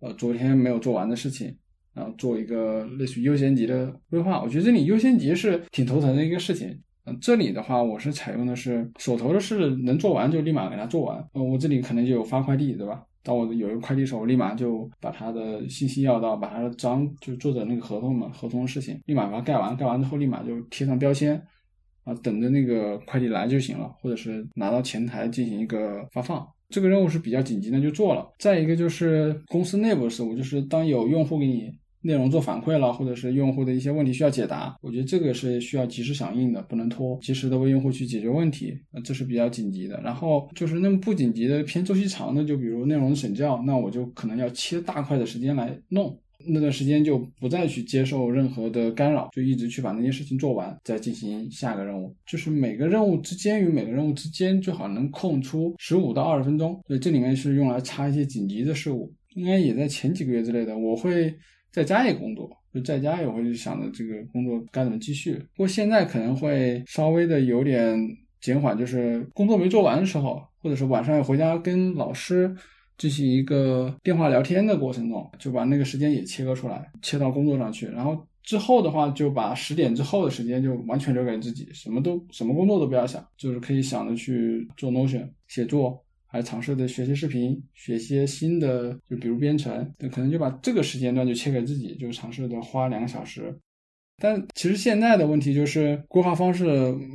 [0.01, 1.57] 呃昨天没有做完的事情。
[1.99, 6.69] 然后做一个类似于优先级的规划，我觉得这里优先级是挺头疼的一个事情。
[7.07, 11.19] 嗯，这里的话，我是采用的是手头的事能做完就立马给他做完。
[11.33, 13.03] 呃，我这里可能就有发快递，对吧？
[13.25, 21.43] 当我有一个快递时候，我立马就把他的信息要到，把他的章就作者那个合同嘛，合同的事情立马把它盖完，盖完之后立马就贴上标签，
[22.05, 26.47] 啊，等着那个快递来就行了，或者是拿到前台进行一个发放。
[26.69, 28.31] 这个任务是比较紧急的，就做了。
[28.39, 31.73] 再一个就是公司内部的事务，就是当有用户给你。
[32.01, 38.73] 内容做反馈了，或者是用户的一些问题需要解答，我觉得这个是需要及时响应的，不能拖，及时的为用户去解决问题，
[39.05, 40.01] 这是比较紧急的。
[40.03, 52.15] 然后就是那么不紧急的、偏周期长的，就比如内容审校，那我就可能要切大块的时间来弄，那段时间就不再去接受任何的干扰，就一直去把那件事情做完，再进行下个任务。
[52.25, 61.35] 就是每个任务之间与每个任务之间最好能空出十五到二十分钟，所以这里面是用来插一些紧急的事物，应该也在前几个月之类的，我会。
[61.79, 65.35] 在家也工作，就在家也会想着这个工作该怎么继续。
[65.55, 67.97] 不过现在可能会稍微的有点
[68.41, 72.53] 减缓，就是工作没做完的时候，或者是晚上要回家跟老师
[72.97, 77.87] 进行一个电话聊天的过程中，就把那个时间也切割出来，切到工作上去。
[77.87, 86.05] 然后之后的话，就把十点之后的时间就完全留给自己，什么都什么工作都不要想，就是可以想着去做 Notion 写作。
[86.31, 93.59] 还尝试的学习视频，学些新的，就比如编程，那可能就把这个时间段就切给自己，就尝试的花两个小时。
[94.19, 96.65] 但其实现在的问题就是规划方式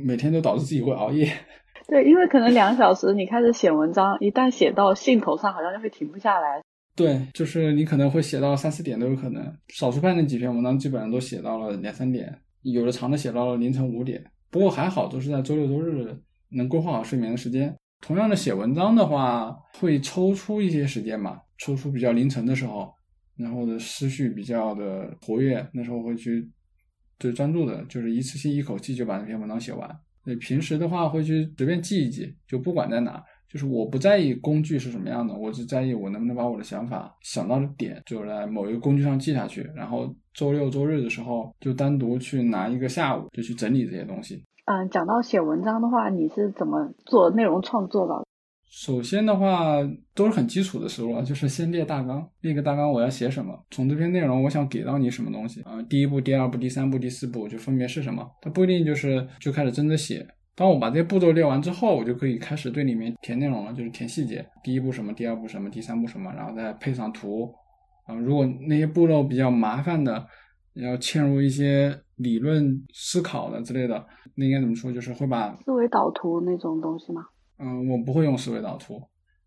[0.04, 1.30] 每天都导致自己会熬夜。
[1.86, 6.62] 对，因为可能两个小时你开始写文章，一旦写到兴头上，好像就会停不下来。
[6.96, 9.54] 对，就是你可能会写到三四点都有可能。
[9.68, 14.24] 少数派那几篇文章基本上都写到了两三点，有的长的写到了凌晨五点。
[14.50, 16.16] 不过还好，都是在周六周日
[16.48, 17.76] 能规划好睡眠的时间。
[18.06, 22.92] 同样的写文章的话，会抽出一些时间嘛，抽出比较凌晨的时候，
[23.34, 26.46] 然后的思绪比较的活跃，那时候会去
[27.18, 29.90] 最专注的，就是一次性一口气就把那篇文章写完。
[30.22, 44.44] 对，平时的话会去随便记一记，就不管在哪，就是我不在意工具是什么样的，我只在意我能不能把我的想法想到的点，就在某一个工具上记下去，然后周六周日的时候就单独去拿一个下午就去整理这些东西。
[44.66, 48.24] 嗯，讲到写文章的话，你是怎么做内容创作的？
[48.70, 49.76] 首先的话，
[50.14, 55.80] 都是很基础的思路啊，就是先列大纲，列个大纲，我要写什么，从这篇内容我想给到你什么东西啊？
[55.82, 58.26] 第一步、第二步、第三步、第四步就分别是什么？
[58.40, 60.26] 它不一定就是就开始真的写。
[60.56, 64.44] 当我把这些步骤列完之后，我就可以开始对里面填内容了，就是填细节。
[64.62, 67.52] 第一步什么，第二步什么，第三步什么，然后再配上图，
[68.06, 70.26] 啊，如果那些步骤比较麻烦的，
[70.74, 74.92] 要嵌入一些理论思考的之类的，那应该怎么说？
[74.92, 77.22] 就是会把思维导图那种东西吗？
[77.58, 79.00] 嗯，我不会用思维导图，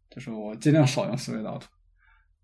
[0.10, 1.68] 就是我尽量少用思维导图，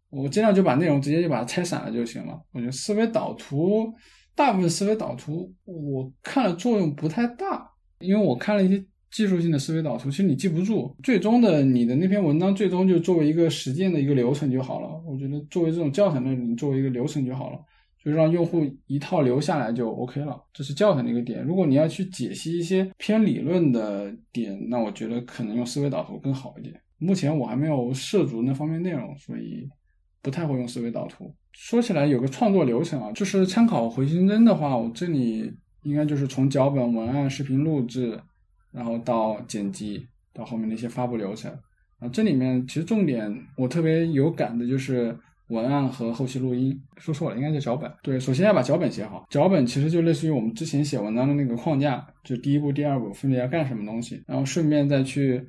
[0.10, 2.40] 我尽量就把内容直接就把它拆散了就行了。
[2.52, 3.94] 我觉得思维导图，
[4.36, 8.86] 大部分思维导图我看了作用不太大，因为我看了一些。
[9.16, 14.90] 技术性的思维导图，其实你记不住，最终的你的那篇文章最终就作为一个实践的一个流程就好了。
[15.06, 17.60] 我觉得作为这种教程的，你作为一个流程就好了，
[18.04, 20.40] 就让用户一套留下来就 OK 了。
[20.52, 21.44] 这是教程的一个点。
[21.44, 26.74] 如果你要去解析一些偏理论的点，那我觉得可能用思维导图更好一点。
[26.98, 29.68] 目前我还没有涉足那方面内容，所以
[30.22, 31.34] 不太会用思维导图。
[31.52, 35.52] 说起来有个创作流程啊，就是参考回形针的话，我这里
[35.84, 38.20] 应该就是从脚本、文案、视频录制。
[38.72, 41.52] 然后到剪辑，到后面的一些发布流程，
[42.00, 45.16] 啊，这里面其实重点我特别有感的就是
[45.48, 46.78] 文案和后期录音。
[46.98, 47.92] 说错了，应该叫脚本。
[48.02, 49.26] 对，首先要把脚本写好。
[49.30, 55.46] 脚本其实就类似于我们之前写文章的那个框架，就第一步、第二步分别要干什么东西，然后顺便再去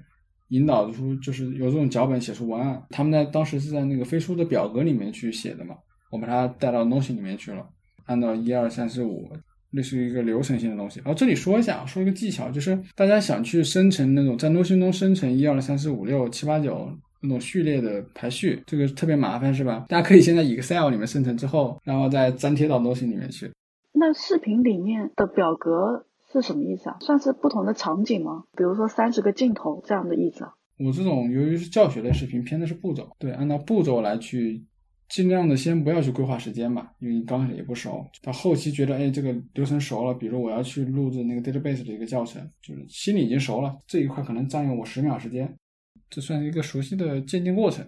[0.49, 2.83] 引导出，就是有这种脚本写出文案。
[2.91, 5.75] 他们在当时是在那个飞书的表格里面去写的嘛，
[6.11, 7.67] 我把它带到 Notion 里面去了，
[8.07, 9.31] 按照一二三四五。
[9.71, 16.89] 类似于一个流程性的东西，然后这里说一下，说一个技巧，就是大家想去生成那种在 Notion 中生成一二三四五六七八九
[17.25, 19.85] 那种序列的排序，这个特别麻烦，是吧？
[19.89, 23.51] 大家可以先在 Excel 里面生成之后，然后再粘贴到 Notion 里面去。
[23.93, 26.97] 那视频里面的表格是什么意思啊？
[27.01, 28.45] 算是不同的场景吗？
[28.57, 30.53] 比如说三十个镜头这样的意思啊？
[30.79, 34.65] 我这种由于是教学类视频，偏的是步骤，对，按照步骤来去。
[35.07, 45.55] 尽量的先不要去规划时间吧，因为你刚开始也不熟，到后期觉得哎这个流程熟了，比如我要去录制那个 database 的一个教程，就是心里已经熟了，这一块可能占用我十秒时间，
[46.11, 47.87] 这算是一个熟悉的渐进过程。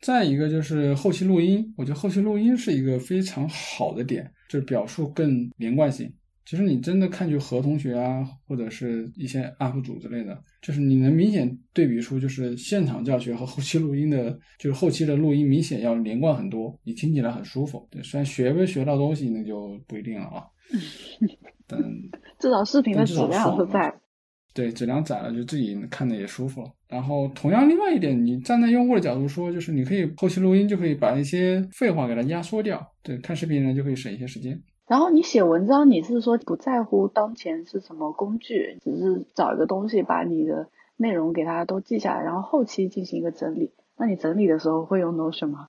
[0.00, 6.12] 再一个就是后期录音，我觉得后期录音是一个非常好的点，就是表述更连贯性。
[6.44, 17.88] 其实你真的看去何同学啊，或者是一些 UP 主之类的，就是你能明显对比出，就是现场教学和后期录音的，就是后期的录音明显要连贯很多，你听起来很舒服。
[17.90, 20.44] 对，虽然学没学到东西那就不一定了啊。
[21.66, 21.80] 但
[22.38, 23.92] 至少视频的质量是在。
[24.56, 26.70] 对，质量窄了，就自己看的也舒服了。
[26.88, 32.94] 然后同样，另外一点，你站在用户的角度说，就是你可以后期录音就可以把一些废话给它压缩掉。
[33.02, 34.58] 对，看视频的人就可以省一些时间。
[34.88, 43.72] 然后你写文章，你是说不在乎当前是什么工具，只是找一个东西把你的内容给它都记下来，然后后期进行一个整理。
[43.98, 45.66] 那你整理的时候会用 Notion 吗？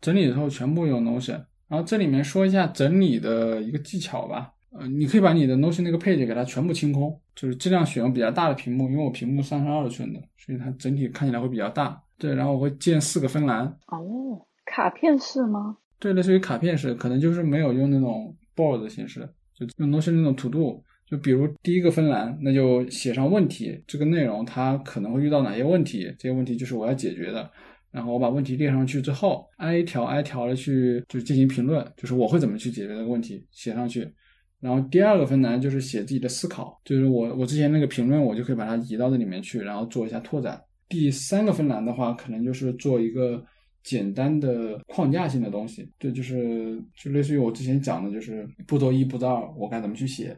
[0.00, 1.42] 整理的时候全部用 Notion。
[1.66, 4.52] 然后这里面说一下整理的一个技巧吧。
[4.70, 12.02] 呃，你可以把你的 Notion 那个配置给它全部清空，就是尽量选用比较大的屏幕，因为我屏幕三十二寸的，所以它整体看起来会比较大。
[12.18, 13.64] 对，然后我会建四个分栏。
[13.86, 15.76] 哦，卡片式吗？
[16.00, 18.34] 对，类似于卡片式，可能就是没有用那种。
[18.58, 19.20] board 的形式，
[19.54, 27.48] 就用 Notion 那种 to do，就比如第一个分栏，那就写上问题，这个内容它可能会遇到哪些问题，这些问题就是我要解决的。
[27.92, 34.12] 然后我把问题列上去之后，挨条挨条的去就进行评论，就是我会怎么去解决这个问题，写上去。
[34.60, 40.60] 然后第二个分栏就是写自己的思考，就是我我之前那个评论，我就可以把它移到这里面去，然后做一下拓展。
[40.88, 43.44] 第三个分栏的话，可能就是做一个。
[43.84, 50.36] 简单的框架性的东西，对，就是就类似于我之前讲的，就是步骤一、步骤二，我该怎么去写，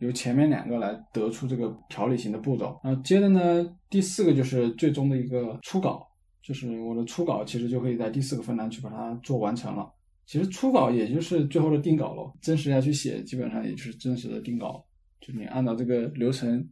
[0.00, 2.76] 由前面两个来得出这个条理型的步骤。
[2.82, 6.04] 然后接着呢，第四个就是最终的一个初稿，
[6.42, 9.88] 就是我的初稿其实就可以在第四个分栏去把它做完成了。
[10.28, 14.84] 其实初稿也就是最后的定稿了，真实要去写，基本上也就是真实的定稿，
[15.20, 16.68] 就你按照这个流程。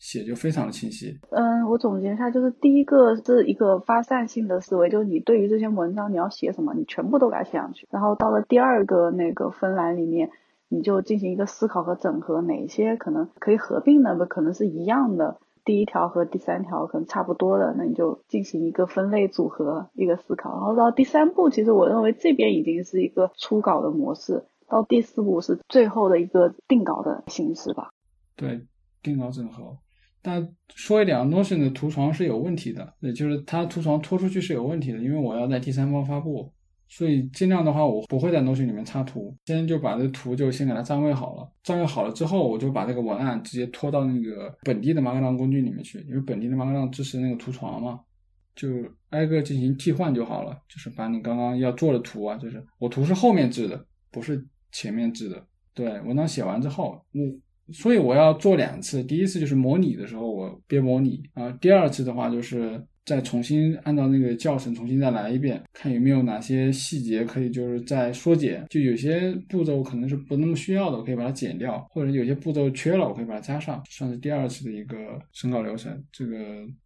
[0.00, 1.18] 写就非常的清晰。
[1.30, 7.88] 嗯，我总结一下，就是第一个是一个发散性的思维，就是你对于这些文章你要写什么，你全部都给它写上去。
[7.90, 10.30] 然后到了第二个那个分栏里面，
[10.68, 15.40] 你就进行一个思考和整合，哪些可能可以合并的，可能是一样的。
[15.68, 20.52] 第一条和第三条可能差不多的，那你就进行一个分类组合，一个思考。
[20.52, 27.90] 然后到第三步，其实我认为这边已经是一个初稿的模式，到第四步是最后的一个定稿的形式吧。
[28.34, 28.64] 对，
[29.02, 29.76] 定稿整合。
[30.22, 36.50] 但说一点啊，Notion 的图床是有问题的，也就是它图床拖出去是有问题的，因为我要在第三方发布，
[36.88, 48.00] 所以尽量的话，我不会在东西里面插图，先就把这图就先给它占位好了，占位好了之后，我就把这个文案直接拖到那个本地的马克浪工具里面去，因为本地的马克浪支持那个图床嘛，
[48.56, 48.68] 就
[49.10, 57.20] 挨个进行替换就好了，就是把你刚刚要做的图啊，就是我图是后面制的，不是前面制的，对，文章写完之后，我。
[57.70, 74.96] 所以我要做两次，第一次就是模拟的时候我边模拟啊，第二次的话就是再重新按照那个教程重新再来一遍，看有没有哪些细节可以就是再缩减，就有些步骤可能是不那么需要的，我可以把它剪掉，或者有些步骤缺了，我可以把它加上，算是第二次的一个
[75.32, 75.90] 审稿流程。
[76.12, 76.36] 这个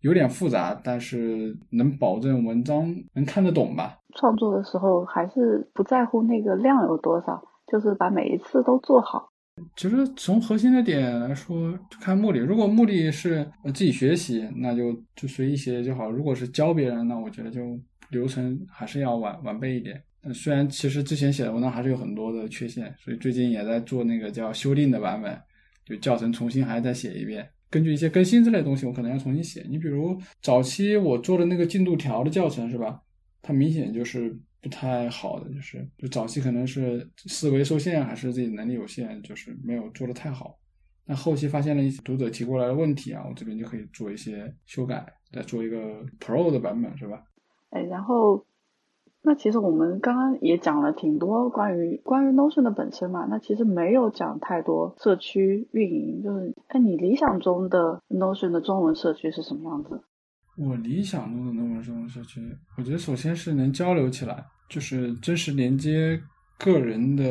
[0.03, 3.99] 有点复杂，但是能保证文章能看得懂吧？
[4.15, 9.32] 创作的时候还是不在乎那个量有多少，就是把每一次都做好。
[9.77, 12.39] 其实从核心的点来说，看目的。
[12.39, 17.79] 如果目的是自己学习，那就就随意写就好；如果是教别人，那我觉得就
[18.11, 20.03] 流程还是要完完备一点。
[20.35, 25.37] 虽然其实之前写的文章还是有很多的缺陷，所以最近也在做那个叫修订的版本，
[25.85, 27.49] 就教程重新还再写一遍。
[27.71, 29.67] 根据一些更新之类的东西，我可能要重新写。
[29.69, 33.01] 你比如早期我做的那个进度条的教程是吧？
[33.43, 34.39] 它明显就是。
[34.63, 40.57] 不太好的就是，就早期可能是思维受限，还是自己能力有限，就是没有做的太好。
[41.05, 47.25] 那后期发现了一些读者提过来的问题啊，我这边就可以做一些修改，再做一个 Pro 的版本，是吧？
[47.71, 48.47] 哎，然后，
[49.23, 60.05] 那其实我们刚刚也讲了挺多关于关于 Notion 的本身嘛，那其实没有讲太多社区运营，就是哎，你理想中的 Notion 的中文社区是什么样子？
[60.57, 62.41] 我理想中的那种这种社区，
[62.77, 66.21] 我觉得首先是能交流起来，就是真实连接
[66.59, 67.25] 个人的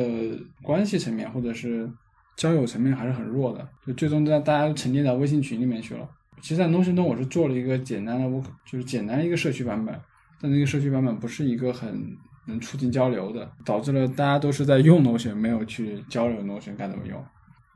[0.60, 1.88] 关系层面，或者是
[2.36, 6.08] 交友层面还是很弱的，就最终在大家沉淀在微信群里面去了。
[6.40, 9.96] 其实，在 Notion 中我是做了一个简单的，我就是简单一个社区版本，
[10.40, 12.04] 但那个社区版本不是一个很
[12.48, 17.24] 能促进交流的，导致了大家都是在用 Notion，没有去交流 Notion 该怎么用。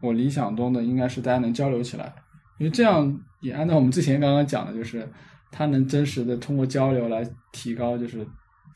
[0.03, 2.13] 我理想中的应该是大家能交流起来，
[2.59, 5.09] 因为这样也按照我们之前刚刚讲的，就是。
[5.51, 7.23] 它能真实的通过交流来
[7.53, 8.27] 提高，就是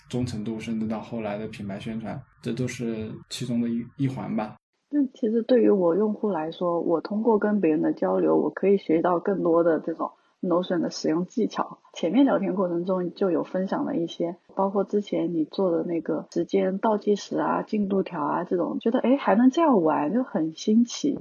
[0.09, 4.57] 忠诚度，甚至到后来的品牌宣传，这都是其中的一一环吧。
[4.91, 10.11] 那其实对于我用户来说，我通过跟别人的交流，我可以学到更多的这种
[10.43, 11.79] Notion 的使用技巧。
[11.93, 21.21] 前面聊天过程中就有分享了一些，包括之前你做的那个时间倒计时啊、进度条啊这种，觉得哎还能这样玩，就很新奇。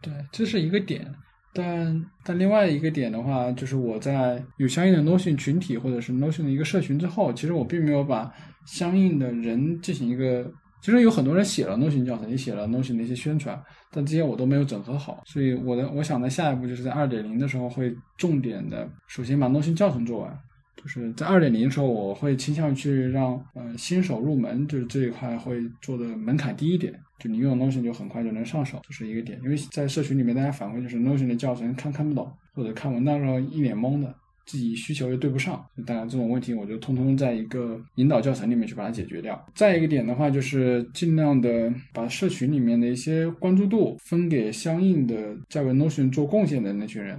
[0.00, 1.14] 对，这是一个点。
[1.54, 8.30] 但但另外一个点的话，就是我在有相应的 Notion 群体或者是 Notion 的一个社群之后，其实我并没有把
[8.66, 10.50] 相应的人进行一个，
[10.82, 13.58] 其实有很多人写了 Notion 教程，也写了 Notion 的一些宣传，
[13.92, 20.36] 但这些我都没有整合好，所以我的我想在下一步就是在二点零的时候会重点的，首先把 Notion 教程做完。
[20.84, 29.40] 就是在二点零的时候，我会倾向去让呃新手入门，就是这一块会做的门槛低一点，就你用 Notion 就很快就能上手，这是一个点。
[29.42, 34.14] 因为在社群里面，大家反馈就是 Notion 的教程看看不懂，或者看文档时候一脸懵的，
[34.44, 39.42] 自己需求又对不上，当然这种问题我就通通在一个引导教程里面去把它解决掉。
[39.54, 47.18] 再一个点的话，就是尽量的把社群里面的一些关注度分给相应的在为 Notion 做贡献的那群人。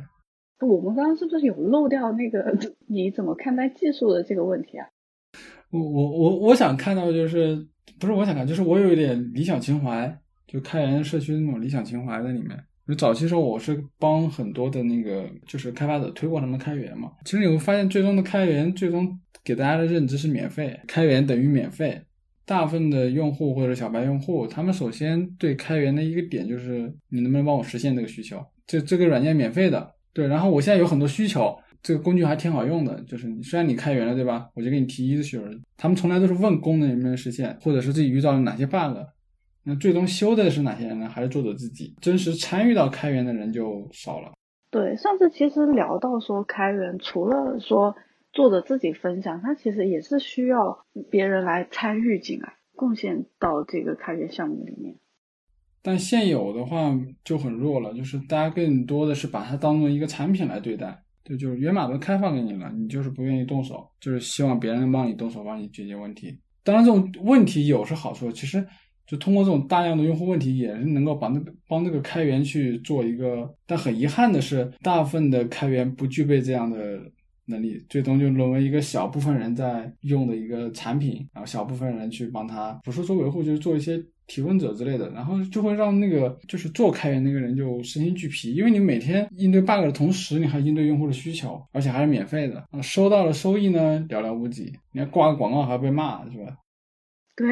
[0.60, 4.88] 我们刚刚是不是有漏掉那个你怎么看待技术的这个问题啊？
[5.72, 7.56] 我我我我想看到就是
[7.99, 12.58] 不是我想看，就是我有一点理想情怀，就开源社区那种理想情怀在里面。
[12.88, 17.12] 就早期时候我是帮很多的那个就是开发者推广他们开源嘛。
[17.26, 21.99] 其实你会发现，最终的开源最终给大家的认知是免费，开源等于免费。
[22.45, 28.39] 大部分的用户或者小白用户，他们首先对开源的一个点就是你能不能帮我实现这个需求？
[28.68, 29.95] 这这个软件免费的。
[30.16, 31.53] 对，然后我现在有很多需求，
[31.84, 32.99] 这个工具还挺好用的。
[33.01, 34.49] 就是虽然你开源了，对吧？
[34.55, 35.41] 我就给你提 issue，
[35.76, 38.97] 他们从来都是问功能有没有实现，或者是自己遇到了哪些 bug。
[39.66, 41.09] 那最终修的是哪些人呢？
[41.09, 41.93] 还是作者自己？
[41.99, 44.32] 真实参与到开源的人就少了。
[44.72, 47.95] 对，上次其实聊到说开源，除了说
[48.32, 54.95] 作者自己分享，他其实也是需要别人来参与进来，贡献到这个开源项目里面。
[55.86, 66.36] 但现有的话就很弱了，就是大家更多的是把它当做一个产品来对待，对，就是源码都开放给你了，你就是不愿意动手，就是希望别人帮你动手，帮你解决问题。
[66.64, 68.66] 当然，这种问题有是好处，其实
[69.06, 73.48] 就通过这种大量的用户问题，也是能够把那个帮那个开源去做一个。
[73.68, 77.00] 但很遗憾的是，大部分的开源不具备这样的
[77.46, 84.04] 能力，最终就沦为一个小部分人在用的一个产品，然后小部分人去帮他，不是说维护，就是做一些。
[84.28, 96.57] 提问者之类的，然后就会让那个就是做开源那个人就身心俱疲，因为你每天应对 bug 的同时，你还应对用户的需求，而且还是免费的，啊收到的收益呢寥寥无几，你还挂个广告还要被骂，是吧？
[97.38, 97.47] 对，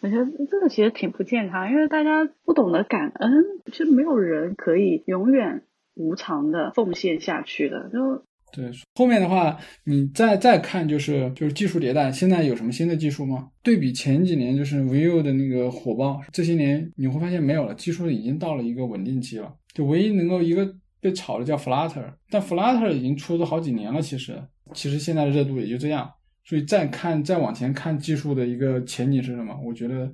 [0.00, 5.62] 我觉得这个其实挺不健康，因为大家不懂得感恩，其实没有人可以永远
[5.94, 8.24] 无偿的奉献下去的，就。
[8.52, 13.48] 对，后面的话，你再再看，就是就是技术迭代，现在有什么新的技术吗？
[13.62, 19.54] 对比前几年，就是 Vue 的那个火爆，这些年你会发现没有了，技术已经到了一个稳定期了。
[19.72, 20.68] 就唯一能够一个
[21.00, 24.42] 被炒的叫 Flutter，但 Flutter 已经出了好几年了，其实
[24.74, 26.10] 其实现在的热度也就这样。
[26.44, 29.56] 所以再看再往前看技术的一个前景是什么？
[29.64, 30.12] 我觉得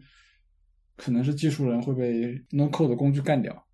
[0.97, 3.66] 可能是技术人会被 No Code 工具干掉。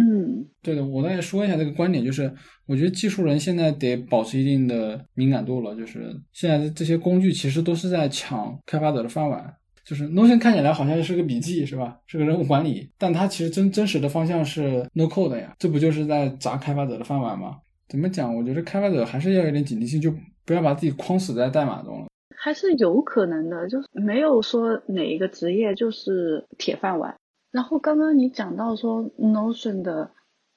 [0.00, 2.32] 嗯，对的，我再说一下这个观点，就是
[2.66, 5.74] 我觉得技术人现在得保持一定的敏感度了。
[5.74, 9.52] 就是现在这些工具其实都是在抢开发者的饭碗。
[9.84, 11.98] 就是 Notion 看起来好像是个笔记，是吧？
[12.06, 15.56] 是个人物管理，但它其实真真实的方向是 No Code 呀。
[15.58, 17.56] 这不就是在砸开发者的饭碗吗？
[17.88, 18.36] 怎么讲？
[18.36, 22.06] 我觉得开发者还是要有点警惕性，就不要把自己框死在代码中了。
[22.36, 27.16] 还是有可能的，就是没有说哪一个职业就是铁饭碗。
[27.50, 30.10] 然后刚刚你讲到说 Notion 的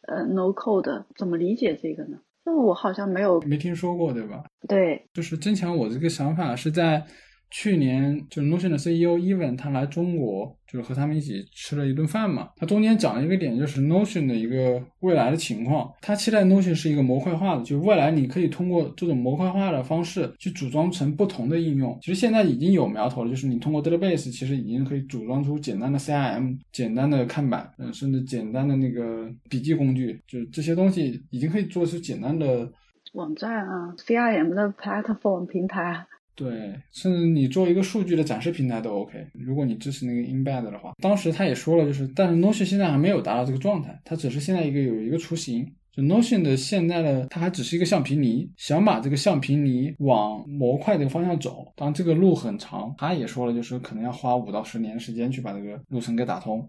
[0.08, 2.20] 呃 No Code 怎么理解这个呢？
[2.44, 4.44] 那我好像没有没听说过，对吧？
[4.68, 7.06] 对，就是增强我这个想法是在。
[7.52, 12.50] 去年就是 Notion 的 CEO Evan 他来中国，就是和他们一起吃了一顿饭嘛。
[12.56, 15.92] 他中间讲了一个点，就是 Notion 的一个未来的情况。
[16.02, 21.98] 他期待 Notion 是一个模块化的，就未来你可以通过这种模块化的方式去组装成不同的应用。
[22.02, 32.72] 其实现在已经有苗头了，就是你通过 Database 其实已经可以组装出简单的 CRM、简单的看板，嗯，甚至简单的那个笔记工具，就是这些东西已经可以做出简单的
[33.12, 36.08] 网站啊，CRM 的 platform 平台。
[36.42, 39.28] 对，甚至你做一个数据的展示平台都 OK。
[39.34, 45.72] 如果你支持那个 embed 的话，当时他也说了，就是但是 Notion 现在还没有达到这个状态，它只是现在一个有一个雏形。
[45.92, 52.96] 就 Notion 的现在的它还只是一个橡皮泥，想把这个橡皮泥往模块这个方向走，当然这个路很长。
[52.98, 56.68] 他也说了，就是可能要花五到十年时间去把这个路程给打通。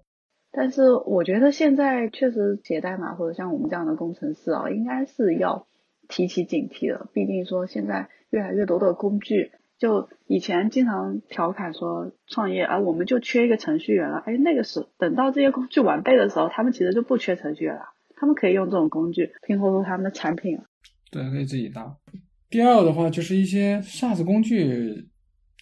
[0.51, 5.67] 但是我觉得现在确实写代码或者像我们这样的工程师啊，应该是要
[6.09, 7.09] 提起警惕了。
[7.15, 8.11] 毕竟说现在。
[8.33, 9.53] 越来越多的工具，
[9.83, 14.23] 就以前经常调侃说创业啊，我们就缺一个程序员了。
[14.25, 17.83] 哎，那个时等到这些工具完备的时候，他们其实就不缺程序员了，
[18.15, 20.57] 他们可以用这种工具拼合出他们的产品。
[21.11, 21.97] 对，可以自己搭。
[22.49, 25.09] 第二的话就是一些 SaaS 工具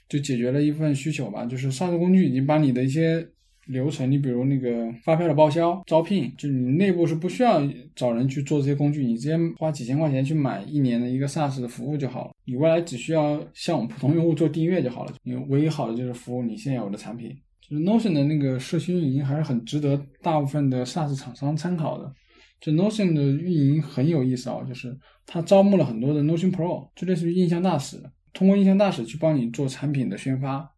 [0.07, 3.27] 就解决了一部分需求吧，就是 SaaS 工具已经把你的一些。
[3.71, 7.63] 流程，你比如那个发票的报销、招聘，就你内部是不需要
[7.95, 12.33] 找人去做这些工具，你直接花几千块钱去买一年的一个 SaaS 的服务就好了。
[12.45, 15.13] 你未来只需要向我们普通用户做订阅就好了。
[15.23, 17.31] 你唯一好的就是服务你现有的产品。
[17.61, 22.13] 就是 Notion 的那个社区运营还是很值得大部分的 SaaS 厂商参考的。
[22.61, 28.03] 就 Notion 的运营很有意思啊，就是他招募了很多的 Notion Pro，就类似于印象大使，
[28.33, 30.69] 通过印象大使去帮你做产品的宣发。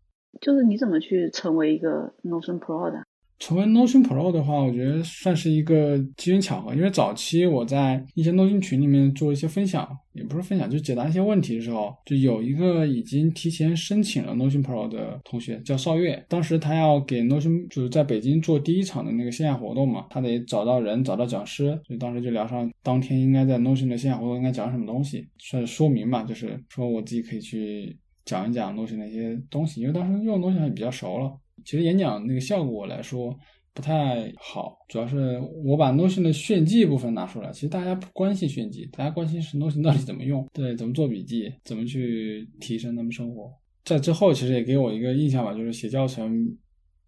[0.40, 3.02] 就是你怎么去成为一个 Notion Pro 的？
[3.38, 6.72] 成为 Notion Pro 的话，我觉得算是一个机缘巧合。
[6.76, 16.24] 因为早期我在一些 Notion 群里面做一些分享，也不是分享，就解答一些问题的时候，就有一个已经提前申请了 Notion Pro 的同学叫邵月。
[16.28, 27.96] 当时他要给 Notion 就是在北京做第一场的那个线下活动嘛，他得找到人，找到讲师，所以当时就聊上当天应该在 Notion 的线下活动应该讲什么东西，算是说明嘛，就是说我自己可以去。
[28.24, 31.32] 讲一讲 Notion 的一些东西，因为当时用的东西还比较熟了。
[31.64, 33.36] 其实演讲那个效果来说
[33.72, 37.50] 不太好，主要是我把 Notion 的炫技部分拿出来。
[37.52, 43.52] 其实大家不关心炫技，大家关心是 Notion 到底怎么用，对，怎么做笔记，怎么去提升他们生活。
[43.84, 46.56] 在之后其实也给我一个印象吧，就是写教程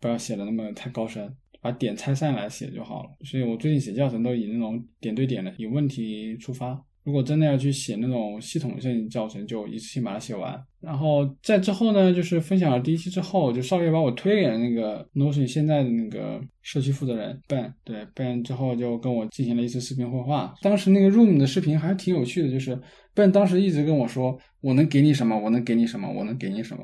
[0.01, 3.11] 不要写的那么太高深，把点拆散来写就好了。
[3.25, 6.83] 所以我最近写教程都以那种点对点的，以问题出发。
[7.05, 10.59] 如果真的要去写那种系统性教程，就一次性把它写完。
[10.81, 17.71] 然后在之后呢，就是分享了第一期之后，就少爷把我推给了那个 Notion 现在的那个社区负责人 Ben。
[17.85, 20.55] 对 Ben 之后就跟我进行了一次视频绘画。
[20.63, 22.81] 当时那个 Room 的视频还挺有趣的，就是
[23.15, 25.39] Ben 当时一直跟我说：“我能给你什么？
[25.39, 26.11] 我能给你什么？
[26.11, 26.83] 我能给你什么？”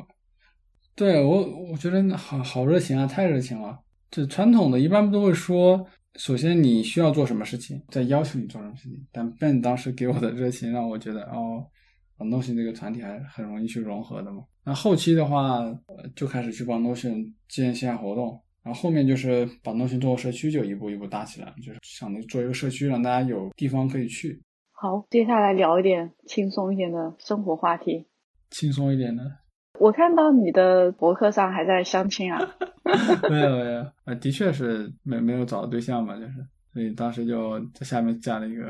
[0.94, 3.78] 对我，我觉得好好热情啊，太热情了。
[4.10, 5.86] 这传统的一般都会说。
[6.16, 9.06] 首先，你需要做什么事情，再要求你做什么事情。
[9.12, 11.64] 但 Ben 当时给我的热情让我觉得，哦
[12.18, 14.44] ，Notion 这个团体还是很容易去融合的嘛。
[14.64, 15.60] 那后期的话，
[16.14, 24.42] 就开始去帮 Notion 建线下活动，然后后面就是把 Notion 做社区，就一步一步搭起来，就是想着做一个社区，让大家有地方可以去。
[24.72, 28.06] 好，接下来聊一点轻松一点的生活话题。
[28.50, 29.22] 轻松一点的。
[29.80, 32.38] 我看到你的博客上还在相亲啊。
[33.30, 36.34] 没有没有，啊，的确是没没有找到对象嘛，就是，
[36.72, 38.64] 所以当时就在下面加了一个。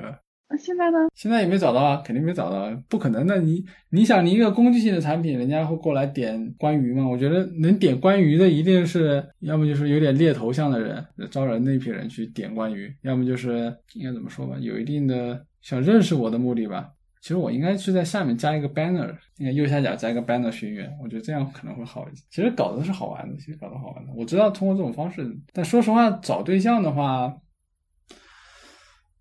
[0.49, 0.99] 那现在呢？
[1.15, 3.41] 现在也没找到啊，肯定没找到，不可能的。
[3.41, 7.07] 你你想，你一个工具性的产品，人家会过来点关于吗？
[7.09, 16.91] 我觉得能点关于的，一定是要么就是有点猎头像的人，招人那批人去点关于，要么就是应该怎么说吧，有一定的想认识我的目的吧。
[17.21, 22.25] 其实我应该是在下面加一个 banner，应该右下角加一个 banner 学员，我觉得这样可能会好一些。
[22.31, 24.13] 其实搞的是好玩的，其实搞的好玩的。
[24.15, 27.37] 我知道通过这种方式，但说实话，找对象的话，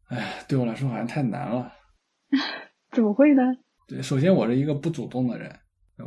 [0.08, 1.74] 哎，对我来说好像太难了。
[2.92, 3.42] 怎么会呢？
[3.86, 5.54] 对，首先我是一个不主动的人，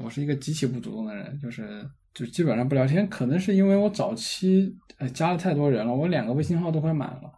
[0.02, 3.06] 我是一个极其不主动的人，就是就基本上不聊天。
[3.08, 7.30] 可能是因为我早期哎加了太多人了，我两个微信号都快满了，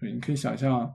[0.00, 0.92] 所以你可以想象，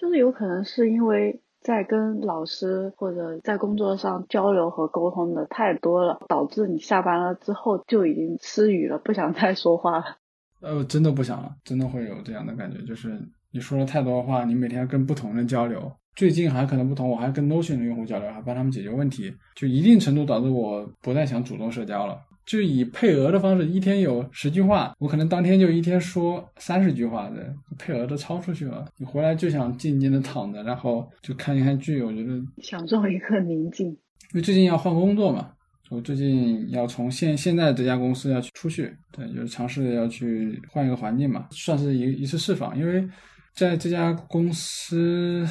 [0.00, 10.04] 就是有可能是因为在跟老师或者在工作上交流和沟通的太多了，导致你下班了之后就已经失语了，不想再说话了。
[10.60, 13.20] 呃，真的不想了，真的会有这样的感觉，就是
[13.52, 15.92] 你说了太多的话，你每天跟不同人交流。
[16.16, 22.18] 最近还可能不同，我还跟 Notion 的用户交流，还帮他们解决问题，就一定程度导致我不再想主动社交了。
[22.48, 28.86] 就以配额的方式，一天有十句话，我可能当天就一天说三十句话的配额都超出去了。
[28.96, 33.88] 你回来就想静静的躺着，然后就看一看剧，我觉得享受一个宁静。
[33.88, 33.96] 因
[34.34, 35.50] 为最近要换工作嘛，
[35.90, 42.78] 我最近要从现现在这家公司要去出去，对，就是尝试要去换一个环境嘛，算是一一次释放。
[42.78, 43.06] 因为
[43.54, 45.46] 在这家公司。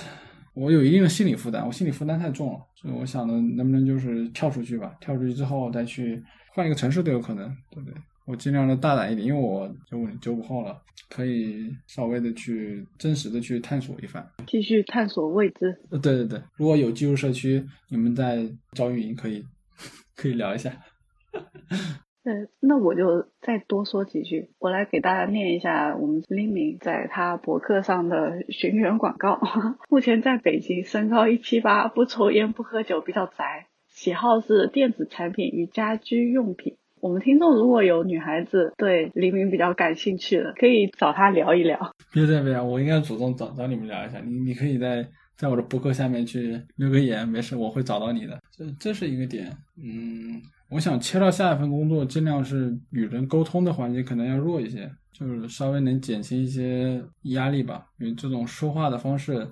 [0.59, 6.19] 我有一定的心理负担，我心理负担太重了，所以我想着能不能就是跳出去吧，跳出去之后再去
[6.57, 7.93] 换一个城市都有可能，对不对？
[8.25, 10.75] 我尽量的大胆一点，因为我九五九五后了，
[11.07, 15.79] 可以稍微的去真实的去探索一番，继续探索未知。
[15.91, 19.45] 呃，对对对，如果有技术社区，你们在招运营，可以
[20.17, 20.71] 可以聊一下。
[22.25, 29.39] 对，那我就再多说几句，我来给大家念一下我们林明在他博客上的寻源广告。
[29.89, 33.67] 目前在北京，身高一七八，不抽烟不喝酒，比较宅，
[33.97, 36.77] 喜好是电子产品与家居用品。
[37.01, 41.95] 我们听众如果有女孩子对黎明比较感兴趣的，可以找他聊一聊。
[42.13, 44.19] 别这样，别这样，我应该主动找找你们聊一下。
[44.19, 45.03] 你你可以在
[45.35, 48.39] 在我的博客下面去留个言，没事，我会找到你的。
[48.55, 49.51] 这这是一个点，
[49.83, 50.39] 嗯。
[50.69, 57.83] 我想切到下一份工作，尽量是与人沟通的环节可能要弱一些，就是稍微能减轻一些压力吧。
[57.99, 59.47] 因为这种说话的方式，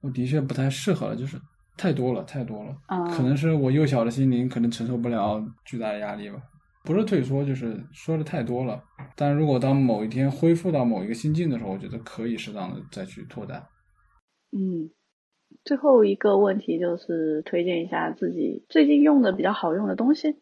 [0.00, 1.36] 我的确不太适合了，就是
[1.78, 2.76] 太多了，太多了。
[3.16, 6.38] 可能是我幼小的心灵可能承受不了巨大的压力吧。
[6.84, 8.82] 不是退缩，就是说的太多了。
[9.16, 13.64] 但如果当某一天恢复到某一个心境的时候，我觉得可以适当的再去拓单。
[14.52, 14.90] 嗯。
[15.64, 20.36] 最后一个问题就是推荐一下自己最近用的比较好用的东西。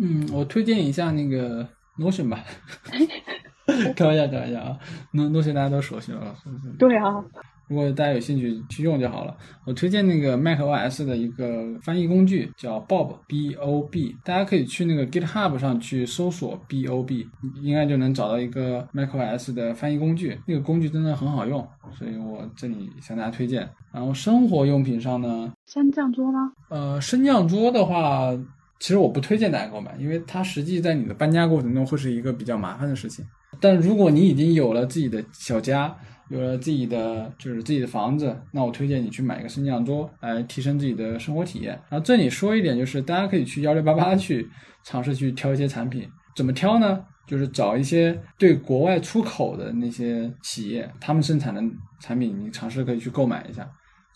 [0.00, 2.44] 嗯，我推荐一下那个 Notion 吧。
[3.94, 4.78] 开玩笑，开玩笑啊
[5.12, 6.34] ！Notion 大家都熟悉了？
[6.78, 7.24] 对啊。
[7.68, 9.36] 如果大家有兴趣去用就好了。
[9.64, 17.28] 我推荐那个 Mac OS 的一个翻译工具叫 Bob，B O B，大家可以去那个 GitHub 上去搜索 B O B，
[17.62, 20.38] 应该就能找到一个 Mac OS 的翻译工具。
[20.46, 21.66] 那个工具真的很好用，
[21.96, 23.68] 所以我这里向大家推荐。
[23.92, 26.38] 然后生活用品上呢，升降桌呢？
[26.70, 28.30] 呃，升降桌的话，
[28.78, 33.24] 其实我不推荐大家购买，因为它实际在你的搬家过程中会是一个比较麻烦的事情。
[33.60, 35.94] 但如果你已经有了自己的小家，
[36.28, 41.72] 有了自己的就是自己的房子，那我推荐你去买一个升降桌，来提升自己的生活体验。
[41.88, 44.48] 然后这里说一点，就是大家可以去幺六八八 去
[44.84, 46.08] 尝试去挑一些产品。
[46.36, 47.04] 怎么挑呢？
[47.26, 51.62] 就是找一些对国外出口的那些企业，他们生产的
[52.00, 53.68] 产品，你尝试可以去购买一下。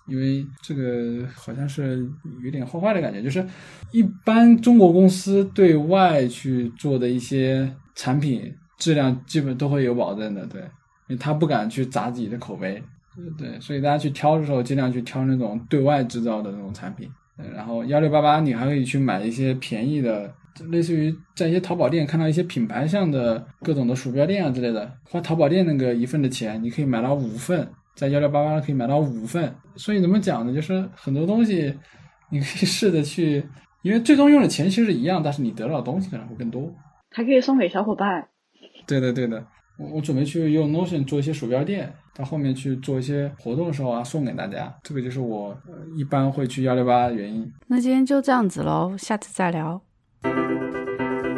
[0.09, 2.05] 因为这个好像是
[2.43, 3.45] 有点坏坏的感觉，就是
[3.93, 10.61] 一般中国公司对外去做的一些产品质量基本都会有保证的，对。
[11.17, 12.83] 他不敢去砸自己的口碑，
[13.39, 17.09] 对，所以大家去挑的时候，尽量去挑那种对外制造的那种产品。
[17.55, 20.33] 然后幺六八八，你还可以去买一些便宜的，
[20.71, 29.53] 类似于在一些淘宝店看到一些品牌上的各种的鼠标垫啊之类的，花淘宝店那个一份的钱，你可以买到五份，在幺六八八可以买到五份。
[29.77, 30.55] 所以怎么讲呢？
[30.55, 31.75] 就是很多东西
[32.31, 33.45] 你可以试着去，
[33.83, 36.73] 因为最终用的钱其实是一样，但是你得到的东西可能会更多，
[37.11, 38.29] 还可以送给小伙伴。
[38.87, 39.45] 对的，对的。
[39.79, 44.73] 我我准备去用 Notion 做一些鼠标垫，到后面去做一些活动的时候啊，送给大家。
[44.83, 45.57] 这个就是我
[45.97, 47.51] 一般会去幺六八的原因。
[47.67, 49.81] 那今天就这样子喽，下次再聊。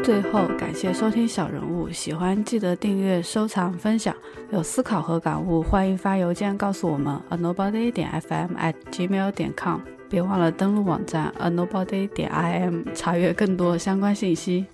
[0.03, 4.15] 最后感谢收听小人物，喜欢记得订阅、收藏、分享。
[4.51, 9.81] 有思考和感悟，欢迎发邮件告诉我们：a nobody 点 fm at gmail 点 com。
[10.11, 14.67] 别忘了登录网站 a nobody 点 im，查阅更多相关信息。